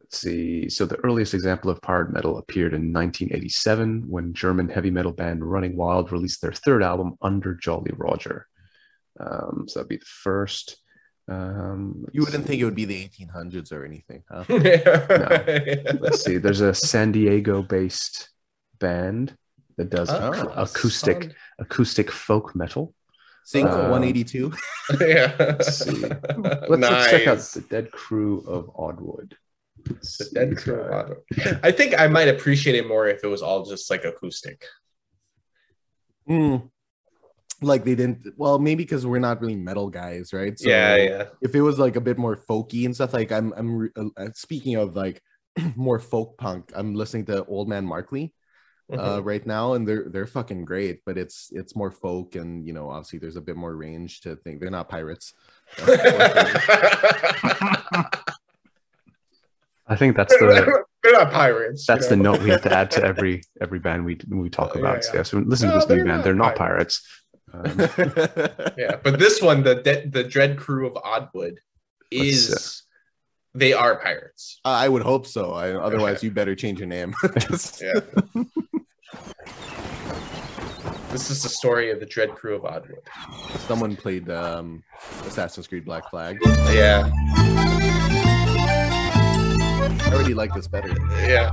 Let's 0.00 0.20
see. 0.20 0.68
So 0.68 0.84
the 0.84 0.96
earliest 0.98 1.32
example 1.32 1.70
of 1.70 1.80
pirate 1.80 2.12
metal 2.12 2.36
appeared 2.36 2.74
in 2.74 2.92
1987 2.92 4.04
when 4.08 4.34
German 4.34 4.68
heavy 4.68 4.90
metal 4.90 5.12
band 5.12 5.42
Running 5.42 5.74
Wild 5.76 6.12
released 6.12 6.42
their 6.42 6.52
third 6.52 6.82
album 6.82 7.16
Under 7.22 7.54
Jolly 7.54 7.92
Roger. 7.96 8.46
Um, 9.18 9.64
so 9.68 9.78
that'd 9.80 9.88
be 9.88 9.96
the 9.96 10.04
first. 10.04 10.76
Um, 11.28 12.04
You 12.12 12.20
wouldn't 12.22 12.38
let's 12.40 12.46
think 12.48 12.60
it 12.60 12.64
would 12.66 12.74
be 12.74 12.84
the 12.84 13.08
1800s 13.08 13.72
or 13.72 13.86
anything, 13.86 14.22
huh? 14.30 14.44
Let's 16.00 16.24
see. 16.24 16.36
There's 16.38 16.60
a 16.60 16.74
San 16.74 17.12
Diego-based 17.12 18.28
band 18.80 19.34
that 19.76 19.88
does 19.90 20.10
Oh, 20.10 20.34
ac- 20.34 20.48
acoustic 20.56 21.32
acoustic 21.58 22.10
folk 22.10 22.54
metal. 22.54 22.92
Sync 23.44 23.68
Uh, 23.68 23.88
182. 23.88 24.52
yeah. 25.00 25.34
Let's 25.38 25.78
see. 25.78 26.02
Let's, 26.02 26.78
nice. 26.78 27.10
check 27.10 27.26
out 27.26 27.38
the 27.38 27.64
Dead 27.68 27.90
Crew 27.90 28.40
of 28.46 28.66
Oddwood. 28.76 29.32
Let's 29.88 30.18
The 30.18 30.30
Dead 30.32 30.56
Crew. 30.56 30.82
I- 30.82 31.00
Auto. 31.00 31.16
I 31.62 31.72
think 31.72 31.98
I 31.98 32.06
might 32.06 32.28
appreciate 32.28 32.76
it 32.76 32.86
more 32.86 33.08
if 33.08 33.24
it 33.24 33.28
was 33.28 33.42
all 33.42 33.64
just 33.64 33.90
like 33.90 34.04
acoustic. 34.04 34.64
Mm. 36.28 36.70
Like 37.60 37.84
they 37.84 37.94
didn't. 37.94 38.26
Well, 38.36 38.58
maybe 38.58 38.84
because 38.84 39.06
we're 39.06 39.18
not 39.18 39.40
really 39.40 39.56
metal 39.56 39.88
guys, 39.90 40.32
right? 40.32 40.58
So 40.58 40.68
yeah, 40.68 40.96
yeah. 40.96 41.24
If 41.40 41.54
it 41.54 41.62
was 41.62 41.78
like 41.78 41.96
a 41.96 42.00
bit 42.00 42.18
more 42.18 42.36
folky 42.36 42.86
and 42.86 42.94
stuff, 42.94 43.12
like 43.12 43.30
I'm, 43.30 43.52
I'm 43.56 43.90
uh, 44.16 44.28
speaking 44.34 44.76
of 44.76 44.96
like 44.96 45.22
more 45.76 45.98
folk 46.00 46.38
punk. 46.38 46.72
I'm 46.74 46.94
listening 46.94 47.26
to 47.26 47.44
Old 47.44 47.68
Man 47.68 47.84
Markley 47.84 48.34
uh, 48.98 49.20
right 49.24 49.44
now, 49.46 49.74
and 49.74 49.86
they're 49.86 50.08
they're 50.08 50.26
fucking 50.26 50.64
great. 50.64 51.00
But 51.04 51.18
it's 51.18 51.48
it's 51.52 51.74
more 51.76 51.90
folk, 51.90 52.34
and 52.36 52.66
you 52.66 52.72
know, 52.72 52.90
obviously 52.90 53.18
there's 53.18 53.36
a 53.36 53.40
bit 53.40 53.56
more 53.56 53.74
range 53.76 54.20
to 54.22 54.36
think. 54.36 54.60
They're 54.60 54.70
not 54.70 54.88
pirates. 54.88 55.34
I 59.86 59.96
think 59.96 60.16
that's 60.16 60.32
the 60.38 60.84
They're 61.02 61.12
not 61.12 61.32
pirates. 61.32 61.86
you 61.88 61.94
that's 61.94 62.08
the 62.08 62.16
note 62.16 62.40
we 62.42 62.50
have 62.50 62.62
to 62.62 62.72
add 62.72 62.90
to 62.92 63.02
every 63.04 63.42
every 63.60 63.78
band 63.78 64.04
we 64.04 64.18
we 64.28 64.48
talk 64.48 64.70
Oh, 64.74 64.78
yeah, 64.78 64.80
about. 64.90 65.04
yeah. 65.06 65.16
Yeah, 65.16 65.22
so 65.24 65.38
listen 65.38 65.68
to 65.70 65.74
this 65.74 65.88
new 65.88 66.04
band. 66.04 66.22
They're 66.24 66.34
not 66.34 66.54
pirates. 66.56 67.02
Um, 67.52 67.64
yeah, 68.78 68.96
but 69.02 69.18
this 69.18 69.42
one, 69.42 69.62
the 69.62 69.74
De- 69.76 70.06
the 70.08 70.24
Dread 70.24 70.56
Crew 70.56 70.86
of 70.86 70.94
Oddwood, 70.94 71.56
is 72.10 72.48
Let's, 72.50 72.82
they 73.54 73.72
are 73.74 73.96
pirates. 74.00 74.58
I 74.64 74.88
would 74.88 75.02
hope 75.02 75.26
so. 75.26 75.52
I, 75.52 75.72
otherwise, 75.72 76.22
you 76.22 76.30
better 76.30 76.54
change 76.54 76.78
your 76.78 76.88
name. 76.88 77.12
Yeah. 77.82 78.00
This 81.10 81.30
is 81.30 81.42
the 81.42 81.48
story 81.48 81.90
of 81.90 82.00
the 82.00 82.06
Dread 82.06 82.34
Crew 82.34 82.54
of 82.56 82.62
Oddwood. 82.62 83.06
Someone 83.66 83.96
played 83.96 84.30
um, 84.30 84.82
Assassin's 85.26 85.66
Creed 85.66 85.84
Black 85.84 86.08
Flag. 86.10 86.38
Yeah, 86.70 87.10
I 90.04 90.10
already 90.12 90.34
like 90.34 90.54
this 90.54 90.68
better. 90.68 90.94
yeah. 91.20 91.52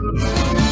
late, 0.00 0.67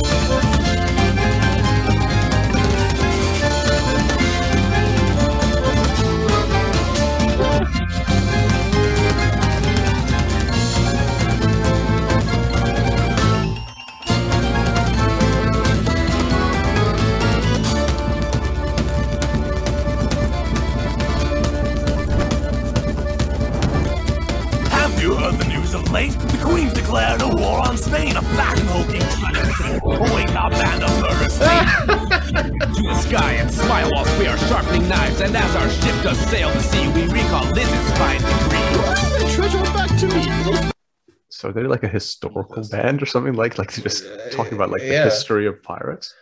So 41.46 41.52
they're 41.52 41.68
like 41.68 41.84
a 41.84 41.88
historical 41.88 42.66
band 42.68 43.00
or 43.02 43.06
something 43.06 43.34
like 43.34 43.56
like 43.56 43.72
just 43.72 44.04
talking 44.32 44.54
about 44.54 44.70
like 44.70 44.82
the 44.82 44.88
Yeah. 44.88 45.04
history 45.04 45.46
of 45.46 45.62
pirates. 45.62 46.12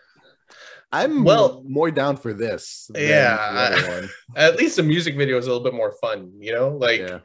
I'm 0.93 1.25
Well- 1.25 1.63
more 1.67 1.91
down 1.91 2.17
for 2.19 2.35
this. 2.35 2.91
than 2.93 3.09
Yeah, 3.09 3.71
the. 3.71 4.11
At 4.37 4.57
least 4.57 4.77
the 4.77 4.83
music 4.83 5.17
video 5.17 5.39
is 5.39 5.47
a 5.47 5.49
little 5.49 5.65
bit 5.65 5.73
more 5.75 5.93
fun, 6.01 6.31
you 6.39 6.53
know? 6.53 6.69
Like 6.77 7.01
yeah. 7.01 7.19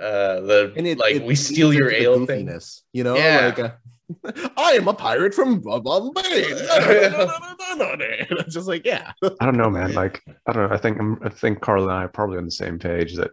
uh 0.00 0.40
the 0.42 0.72
And 0.76 0.86
it, 0.86 0.98
like 0.98 1.16
it 1.16 1.24
we 1.24 1.34
steal 1.34 1.74
your 1.74 1.88
into 1.88 2.02
ale 2.02 2.20
the 2.20 2.26
thing. 2.26 2.60
You 2.92 3.02
know, 3.04 3.16
Yeah. 3.16 3.46
like 3.46 3.58
uh, 3.58 3.70
I 4.56 4.72
am 4.72 4.86
a 4.86 4.94
pirate 4.94 5.34
from 5.34 5.60
Bombay. 5.60 6.22
it's 8.38 8.54
just 8.54 8.68
like 8.68 8.86
yeah. 8.86 9.12
I 9.40 9.44
don't 9.44 9.56
know, 9.56 9.70
man. 9.70 9.92
Like 9.92 10.22
I 10.46 10.52
don't 10.52 10.68
know. 10.68 10.74
I 10.74 10.78
think 10.78 11.00
I'm, 11.00 11.18
I 11.22 11.30
think 11.30 11.60
Carl 11.60 11.82
and 11.82 11.92
I 11.92 12.04
are 12.04 12.08
probably 12.08 12.38
on 12.38 12.44
the 12.44 12.50
same 12.52 12.78
page 12.78 13.16
that 13.16 13.32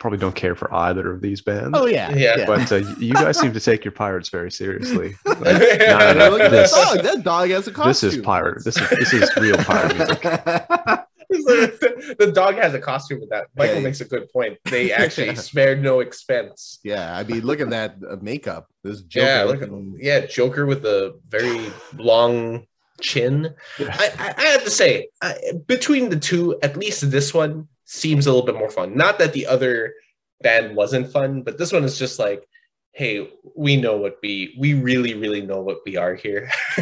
probably 0.00 0.18
don't 0.18 0.34
care 0.34 0.56
for 0.56 0.72
either 0.74 1.12
of 1.12 1.20
these 1.20 1.40
bands. 1.42 1.70
Oh 1.78 1.86
yeah, 1.86 2.10
Yeah. 2.14 2.46
But 2.46 2.72
uh, 2.72 2.76
you 2.98 3.14
guys 3.14 3.38
seem 3.38 3.52
to 3.52 3.60
take 3.60 3.84
your 3.84 3.92
pirates 3.92 4.28
very 4.30 4.50
seriously. 4.50 5.14
Like, 5.24 5.38
no, 5.40 5.98
no, 5.98 6.12
no, 6.14 6.30
Look 6.30 6.40
at 6.40 6.50
this- 6.50 6.72
that 6.72 6.94
dog. 6.96 7.04
That 7.04 7.22
dog 7.22 7.50
has 7.50 7.68
a 7.68 7.70
costume. 7.72 8.08
this 8.08 8.16
is 8.18 8.22
pirate. 8.24 8.64
This 8.64 8.76
is 8.76 8.88
this 8.90 9.12
is 9.12 9.36
real 9.36 9.56
pirate 9.58 9.96
music. 9.96 10.20
the 11.30 12.32
dog 12.34 12.56
has 12.56 12.74
a 12.74 12.80
costume 12.80 13.20
with 13.20 13.30
that. 13.30 13.46
Michael 13.56 13.76
Yeah. 13.76 13.82
makes 13.82 14.00
a 14.00 14.04
good 14.04 14.28
point. 14.32 14.58
They 14.64 14.90
actually 15.02 15.36
spared 15.36 15.80
no 15.82 16.00
expense. 16.00 16.80
yeah, 16.82 17.16
I 17.16 17.22
mean, 17.22 17.42
look 17.42 17.60
at 17.60 17.70
that 17.70 17.94
uh, 18.08 18.16
makeup. 18.20 18.66
This 18.82 19.02
Joker 19.02 19.26
Yeah, 19.26 19.44
look 19.44 19.62
at 19.62 19.70
yeah, 19.98 20.26
Joker 20.26 20.66
with 20.66 20.84
a 20.86 21.14
very 21.28 21.70
long 21.96 22.66
chin. 23.00 23.54
I, 23.78 24.10
I, 24.18 24.34
I 24.36 24.42
have 24.46 24.64
to 24.64 24.70
say, 24.70 25.08
I, 25.22 25.34
between 25.66 26.08
the 26.08 26.18
two, 26.18 26.58
at 26.62 26.76
least 26.76 27.10
this 27.12 27.32
one 27.32 27.68
seems 27.90 28.26
a 28.26 28.30
little 28.30 28.46
bit 28.46 28.54
more 28.54 28.70
fun. 28.70 28.96
Not 28.96 29.18
that 29.18 29.32
the 29.32 29.46
other 29.48 29.94
band 30.42 30.76
wasn't 30.76 31.10
fun, 31.10 31.42
but 31.42 31.58
this 31.58 31.72
one 31.72 31.82
is 31.82 31.98
just 31.98 32.20
like, 32.20 32.46
hey, 32.92 33.28
we 33.56 33.76
know 33.76 33.96
what 33.96 34.16
we 34.22 34.54
we 34.58 34.74
really 34.74 35.14
really 35.14 35.42
know 35.42 35.60
what 35.60 35.78
we 35.84 35.96
are 35.96 36.14
here. 36.14 36.48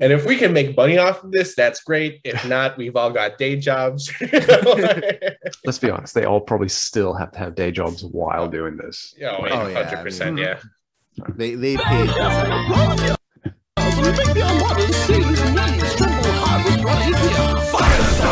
and 0.00 0.12
if 0.12 0.24
we 0.24 0.36
can 0.36 0.54
make 0.54 0.74
money 0.76 0.96
off 0.96 1.22
of 1.22 1.30
this, 1.30 1.54
that's 1.54 1.82
great. 1.82 2.20
If 2.24 2.46
not, 2.54 2.78
we've 2.78 2.96
all 2.96 3.10
got 3.10 3.36
day 3.36 3.56
jobs. 3.56 4.10
Let's 5.64 5.78
be 5.78 5.90
honest. 5.90 6.14
They 6.14 6.24
all 6.24 6.40
probably 6.40 6.68
still 6.70 7.12
have 7.12 7.32
to 7.32 7.38
have 7.38 7.54
day 7.54 7.70
jobs 7.70 8.02
while 8.02 8.48
doing 8.48 8.78
this. 8.78 9.14
Yeah, 9.18 9.36
Oh, 9.38 9.44
oh 9.46 9.68
yeah, 9.68 9.94
100%. 9.94 10.04
mean- 10.04 10.12
mm-hmm. 10.12 10.38
yeah. 10.38 10.58
They 11.36 11.54
they 11.54 11.76
paid. 11.76 13.16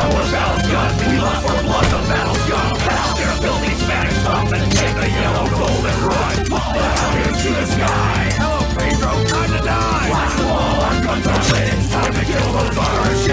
Guns, 0.04 1.00
we 1.06 1.16
lost 1.18 1.46
for 1.46 1.62
blood, 1.62 1.84
the 1.84 1.98
battle's 2.08 2.44
gone. 2.48 2.76
Out 2.92 3.16
there, 3.16 3.36
filthy 3.40 3.74
Spanish 3.74 4.18
thumbs, 4.24 4.52
and 4.52 4.72
take 4.72 4.94
the 4.96 5.08
yellow 5.08 5.48
gold 5.48 5.84
and 5.86 6.02
run. 6.02 6.44
Fall 6.50 6.74
down 6.74 7.16
into 7.24 7.50
the 7.54 7.66
sky. 7.66 8.28
Hello, 8.36 8.60
Pedro, 8.76 9.10
time 9.24 9.50
to 9.56 9.62
die. 9.64 10.08
Blast 10.08 10.36
the 10.36 10.44
wall, 10.44 10.80
our 10.84 10.96
guns 11.04 11.26
are 11.26 11.42
lit, 11.52 11.72
it's 11.72 11.88
time 11.90 12.12
to 12.12 12.24
kill 12.24 12.52
those 12.52 12.78
Irish 12.78 13.24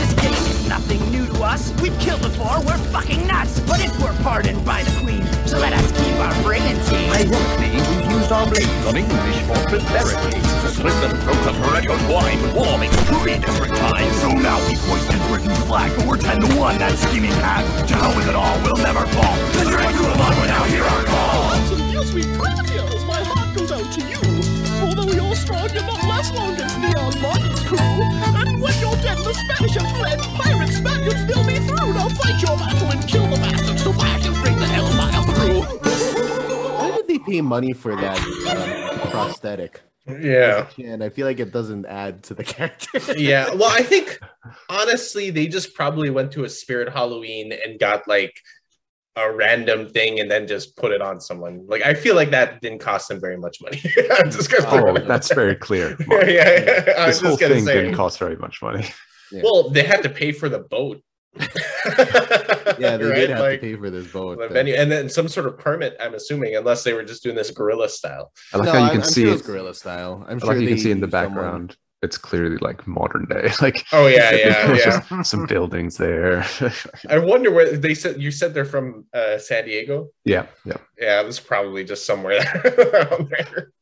This 0.00 0.12
game 0.22 0.42
is 0.50 0.68
nothing 0.68 1.10
new 1.10 1.26
to 1.26 1.42
us. 1.44 1.72
We've 1.80 1.98
killed 2.00 2.22
before, 2.22 2.60
we're 2.64 2.78
fucking 2.90 3.26
nuts. 3.26 3.35
Blades 8.44 8.84
on 8.84 8.96
English 8.96 9.40
for 9.48 9.56
prosperity. 9.64 10.40
To 10.40 10.68
slit 10.68 10.92
the 11.00 11.08
throats 11.24 11.46
of 11.46 11.56
perennial 11.56 11.96
wine 12.12 12.42
with 12.42 12.54
warming 12.54 12.90
truly 13.08 13.38
desperate 13.38 13.72
times. 13.72 14.14
So 14.20 14.28
now 14.28 14.60
we've 14.68 14.80
hoisted 14.84 15.20
Britain's 15.28 15.58
flag, 15.64 15.96
but 15.96 16.06
we're 16.06 16.18
ten 16.18 16.40
to 16.40 16.48
one, 16.60 16.78
that 16.78 16.98
scheming 16.98 17.32
hag. 17.40 17.64
To 17.88 17.94
hell 17.94 18.14
with 18.14 18.28
it 18.28 18.36
all, 18.36 18.60
we'll 18.60 18.82
never 18.82 19.06
fall. 19.16 19.36
The 19.56 19.70
Dracula 19.70 20.12
line 20.20 20.36
will 20.36 20.50
now 20.52 20.64
hear 20.68 20.84
our 20.84 21.04
call. 21.04 21.56
So 21.70 21.76
you 21.88 22.04
sweet 22.04 22.28
courtiers, 22.36 23.04
my 23.08 23.22
heart 23.24 23.56
goes 23.56 23.72
out 23.72 23.88
to 23.96 24.00
you. 24.04 24.20
Although 24.84 25.12
you're 25.16 25.34
strong, 25.34 25.72
you're 25.72 25.88
not 25.88 26.02
last 26.04 26.34
long 26.34 26.52
against 26.52 26.76
Leon 26.76 27.16
Martin's 27.24 27.62
crew. 27.64 27.78
And 27.80 28.60
when 28.60 28.74
you're 28.84 29.00
dead, 29.00 29.16
the 29.24 29.32
Spanish 29.32 29.74
have 29.80 29.88
fled. 29.96 30.20
Pirates, 30.36 30.76
Spaniards, 30.76 31.24
they'll 31.24 31.46
be 31.46 31.56
through. 31.64 31.94
Now 31.96 32.08
fight 32.10 32.36
your 32.42 32.56
battle 32.60 32.90
and 32.92 33.00
kill 33.08 33.26
the 33.32 33.40
bastards 33.40 33.82
so 33.82 33.94
I 33.96 34.35
pay 37.26 37.40
money 37.40 37.72
for 37.72 37.94
that 37.96 38.18
um, 38.20 39.10
prosthetic? 39.10 39.82
Yeah. 40.08 40.68
And 40.78 41.02
I 41.02 41.08
feel 41.08 41.26
like 41.26 41.40
it 41.40 41.52
doesn't 41.52 41.84
add 41.86 42.22
to 42.24 42.34
the 42.34 42.44
character. 42.54 43.00
yeah 43.18 43.52
well 43.54 43.70
i 43.70 43.82
think 43.82 44.20
honestly 44.68 45.30
they 45.30 45.46
just 45.48 45.74
probably 45.74 46.10
went 46.10 46.30
to 46.32 46.44
a 46.44 46.48
spirit 46.48 46.88
halloween 46.92 47.52
and 47.52 47.78
got 47.80 48.06
like 48.06 48.40
a 49.16 49.32
random 49.32 49.88
thing 49.88 50.20
and 50.20 50.30
then 50.30 50.46
just 50.46 50.76
put 50.76 50.92
it 50.92 51.00
on 51.02 51.20
someone 51.20 51.66
like 51.66 51.82
i 51.82 51.92
feel 51.94 52.14
like 52.14 52.30
that 52.30 52.60
didn't 52.60 52.78
cost 52.80 53.08
them 53.08 53.18
very 53.20 53.36
much 53.36 53.60
money 53.62 53.82
i'm 54.18 54.30
just 54.30 54.50
gonna 54.50 54.68
Oh, 54.70 54.94
it 54.94 55.08
that's 55.08 55.32
very 55.34 55.56
clear. 55.56 55.96
yeah, 56.10 56.24
yeah, 56.26 56.94
i 56.98 57.06
This 57.06 57.20
was 57.22 57.30
whole 57.30 57.36
just 57.38 57.52
thing 57.52 57.64
say 57.64 57.74
didn't 57.82 57.94
cost 57.94 58.18
very 58.18 58.36
much 58.36 58.60
money. 58.62 58.86
well 59.42 59.70
they 59.70 59.82
had 59.82 60.02
to 60.02 60.08
pay 60.08 60.30
for 60.32 60.48
the 60.48 60.60
boat 60.60 61.02
yeah, 62.78 62.96
they 62.96 63.04
Right? 63.04 63.14
did 63.14 63.30
have 63.30 63.40
Like, 63.40 63.60
to 63.60 63.66
pay 63.66 63.76
for 63.76 63.90
this 63.90 64.06
boat. 64.12 64.38
venue 64.50 64.74
and 64.74 64.90
then 64.90 65.08
some 65.08 65.28
sort 65.28 65.46
of 65.46 65.58
permit 65.58 65.96
i'm 66.00 66.14
assuming 66.14 66.56
unless 66.56 66.82
they 66.84 66.92
were 66.92 67.04
just 67.04 67.22
doing 67.22 67.36
this 67.36 67.50
guerrilla 67.50 67.88
style 67.88 68.32
I 68.52 68.58
like 68.58 68.66
no, 68.66 68.72
how 68.72 68.78
you 68.78 68.84
I'm- 68.84 68.92
can 68.92 69.00
I'm 69.02 69.06
see 69.08 69.22
sure 69.22 69.30
it. 69.30 69.34
it's 69.38 69.46
guerrilla 69.46 69.74
style. 69.74 70.24
I'm 70.28 70.38
sure 70.38 70.48
like 70.54 70.60
you 70.60 70.68
can 70.68 70.78
see 70.78 70.90
in 70.90 71.00
the 71.00 71.06
used 71.06 71.12
someone- 71.12 71.34
background. 71.34 71.76
It's 72.02 72.18
clearly 72.18 72.58
like 72.58 72.86
modern 72.86 73.24
day. 73.24 73.50
Like 73.62 73.84
oh 73.92 74.06
yeah 74.06 74.30
yeah 74.44 75.00
yeah 75.10 75.22
some 75.22 75.46
buildings 75.46 75.96
there. 75.96 76.44
i 77.08 77.18
wonder 77.18 77.50
where 77.50 77.76
they 77.76 77.94
said 77.94 78.20
you 78.20 78.30
said 78.30 78.52
they're 78.52 78.66
from 78.66 79.06
uh 79.14 79.38
san 79.38 79.64
diego 79.64 80.08
yeah, 80.24 80.46
yeah. 80.66 80.76
yeah 80.98 81.20
it 81.20 81.26
was 81.26 81.40
probably 81.40 81.84
just 81.84 82.04
somewhere 82.04 82.38
around 82.92 83.28
there 83.30 83.72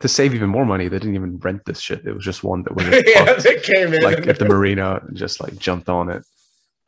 to 0.00 0.08
save 0.08 0.34
even 0.34 0.48
more 0.48 0.64
money, 0.64 0.88
they 0.88 0.98
didn't 0.98 1.14
even 1.14 1.36
rent 1.38 1.62
this 1.66 1.78
shit. 1.78 2.06
It 2.06 2.14
was 2.14 2.24
just 2.24 2.42
one 2.42 2.62
that 2.62 2.74
was 2.74 2.86
just 2.86 3.06
yeah, 3.06 3.34
they 3.34 3.60
came 3.60 3.92
in. 3.92 4.00
like 4.02 4.26
at 4.26 4.38
the 4.38 4.46
marina, 4.46 4.98
and 5.06 5.14
just 5.14 5.42
like 5.42 5.58
jumped 5.58 5.90
on 5.90 6.08
it. 6.08 6.24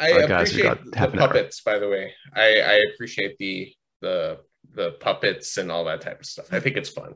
I 0.02 0.12
Alright, 0.12 0.28
guys, 0.28 0.50
appreciate 0.50 0.62
got 0.68 0.90
the 0.90 0.98
half 0.98 1.14
hour. 1.14 1.28
puppets, 1.28 1.60
by 1.60 1.78
the 1.78 1.88
way. 1.88 2.12
I, 2.34 2.46
I 2.74 2.74
appreciate 2.94 3.38
the 3.38 3.72
the 4.00 4.38
the 4.74 4.92
puppets 5.00 5.58
and 5.58 5.70
all 5.70 5.84
that 5.84 6.00
type 6.00 6.20
of 6.20 6.26
stuff. 6.26 6.46
I 6.52 6.60
think 6.60 6.76
it's 6.76 6.90
fun. 6.90 7.14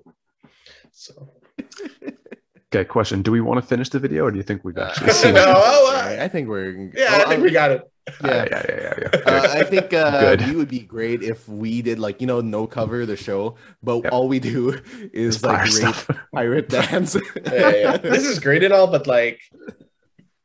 So 0.93 1.13
Okay, 2.75 2.85
question: 2.85 3.23
Do 3.23 3.31
we 3.31 3.41
want 3.41 3.61
to 3.61 3.67
finish 3.67 3.89
the 3.91 4.01
video, 4.01 4.25
or 4.25 4.31
do 4.33 4.37
you 4.39 4.43
think 4.43 4.65
we've 4.65 4.77
actually 4.77 5.11
Uh, 5.11 5.13
seen 5.13 5.35
No, 5.35 5.43
it? 5.43 5.47
oh, 5.49 5.93
uh, 5.95 6.17
I 6.23 6.29
think 6.29 6.49
we're. 6.49 6.91
yeah, 6.95 7.07
oh, 7.11 7.23
I 7.23 7.29
think 7.29 7.43
we 7.43 7.51
got 7.53 7.71
it. 7.71 7.83
Yeah. 8.25 8.45
yeah, 8.51 8.65
yeah, 8.69 8.81
yeah, 8.81 8.95
yeah. 9.03 9.21
Uh, 9.27 9.49
I 9.61 9.65
think 9.65 9.93
uh, 9.93 10.37
we 10.47 10.55
would 10.57 10.69
be 10.69 10.81
great 10.81 11.23
if 11.23 11.49
we 11.49 11.81
did 11.83 11.99
like 11.99 12.21
you 12.21 12.27
know 12.27 12.41
no 12.41 12.67
cover 12.67 13.07
the 13.07 13.17
show, 13.17 13.55
but 13.83 14.03
Yep. 14.05 14.13
all 14.13 14.27
we 14.29 14.39
do 14.41 14.71
is 15.13 15.37
It's 15.37 15.45
like 15.45 15.71
fire 15.71 16.17
pirate 16.35 16.69
dance. 16.69 17.17
Yeah, 17.47 17.71
yeah. 17.71 17.97
this 17.99 18.25
is 18.27 18.39
great 18.41 18.63
and 18.65 18.73
all, 18.75 18.87
but 18.89 19.07
like, 19.07 19.41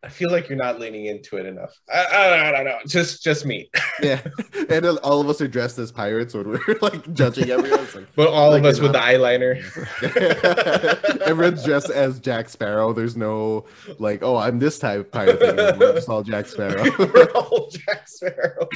I 0.04 0.10
feel 0.10 0.32
like 0.32 0.50
you're 0.50 0.58
not 0.58 0.80
leaning 0.80 1.06
into 1.06 1.38
it 1.38 1.46
enough. 1.46 1.80
I, 1.94 2.04
I, 2.04 2.48
I 2.48 2.52
don't 2.52 2.66
know. 2.66 2.80
Just 2.88 3.24
just 3.24 3.46
me. 3.46 3.70
yeah, 4.02 4.22
and 4.70 4.86
all 4.86 5.22
of 5.22 5.30
us 5.30 5.40
are 5.42 5.48
dressed 5.48 5.78
as 5.78 5.92
pirates 5.92 6.34
when 6.34 6.50
we're 6.50 6.60
like 6.82 7.14
judging 7.14 7.52
everyone. 7.52 7.88
Like, 7.94 8.08
But 8.16 8.30
all 8.30 8.50
Like 8.50 8.62
of 8.62 8.66
us 8.66 8.80
with 8.80 8.94
the 8.94 9.00
eyeliner. 9.00 9.62
everyone's 11.22 11.64
dressed 11.64 11.92
as 11.92 12.20
Jack 12.20 12.50
Sparrow. 12.50 12.94
There's 12.94 13.16
no 13.16 13.66
like, 14.00 14.24
oh, 14.24 14.38
I'm 14.38 14.58
this 14.58 14.80
type 14.80 15.00
of 15.02 15.12
pirate. 15.12 15.40
Thing. 15.40 15.56
We're 15.80 15.94
just 15.94 16.10
all 16.10 16.24
Jack 16.24 16.48
Sparrow. 16.48 16.84
We're 16.98 17.32
all 17.36 17.70
Jack 17.70 18.08
Sparrow. 18.08 18.68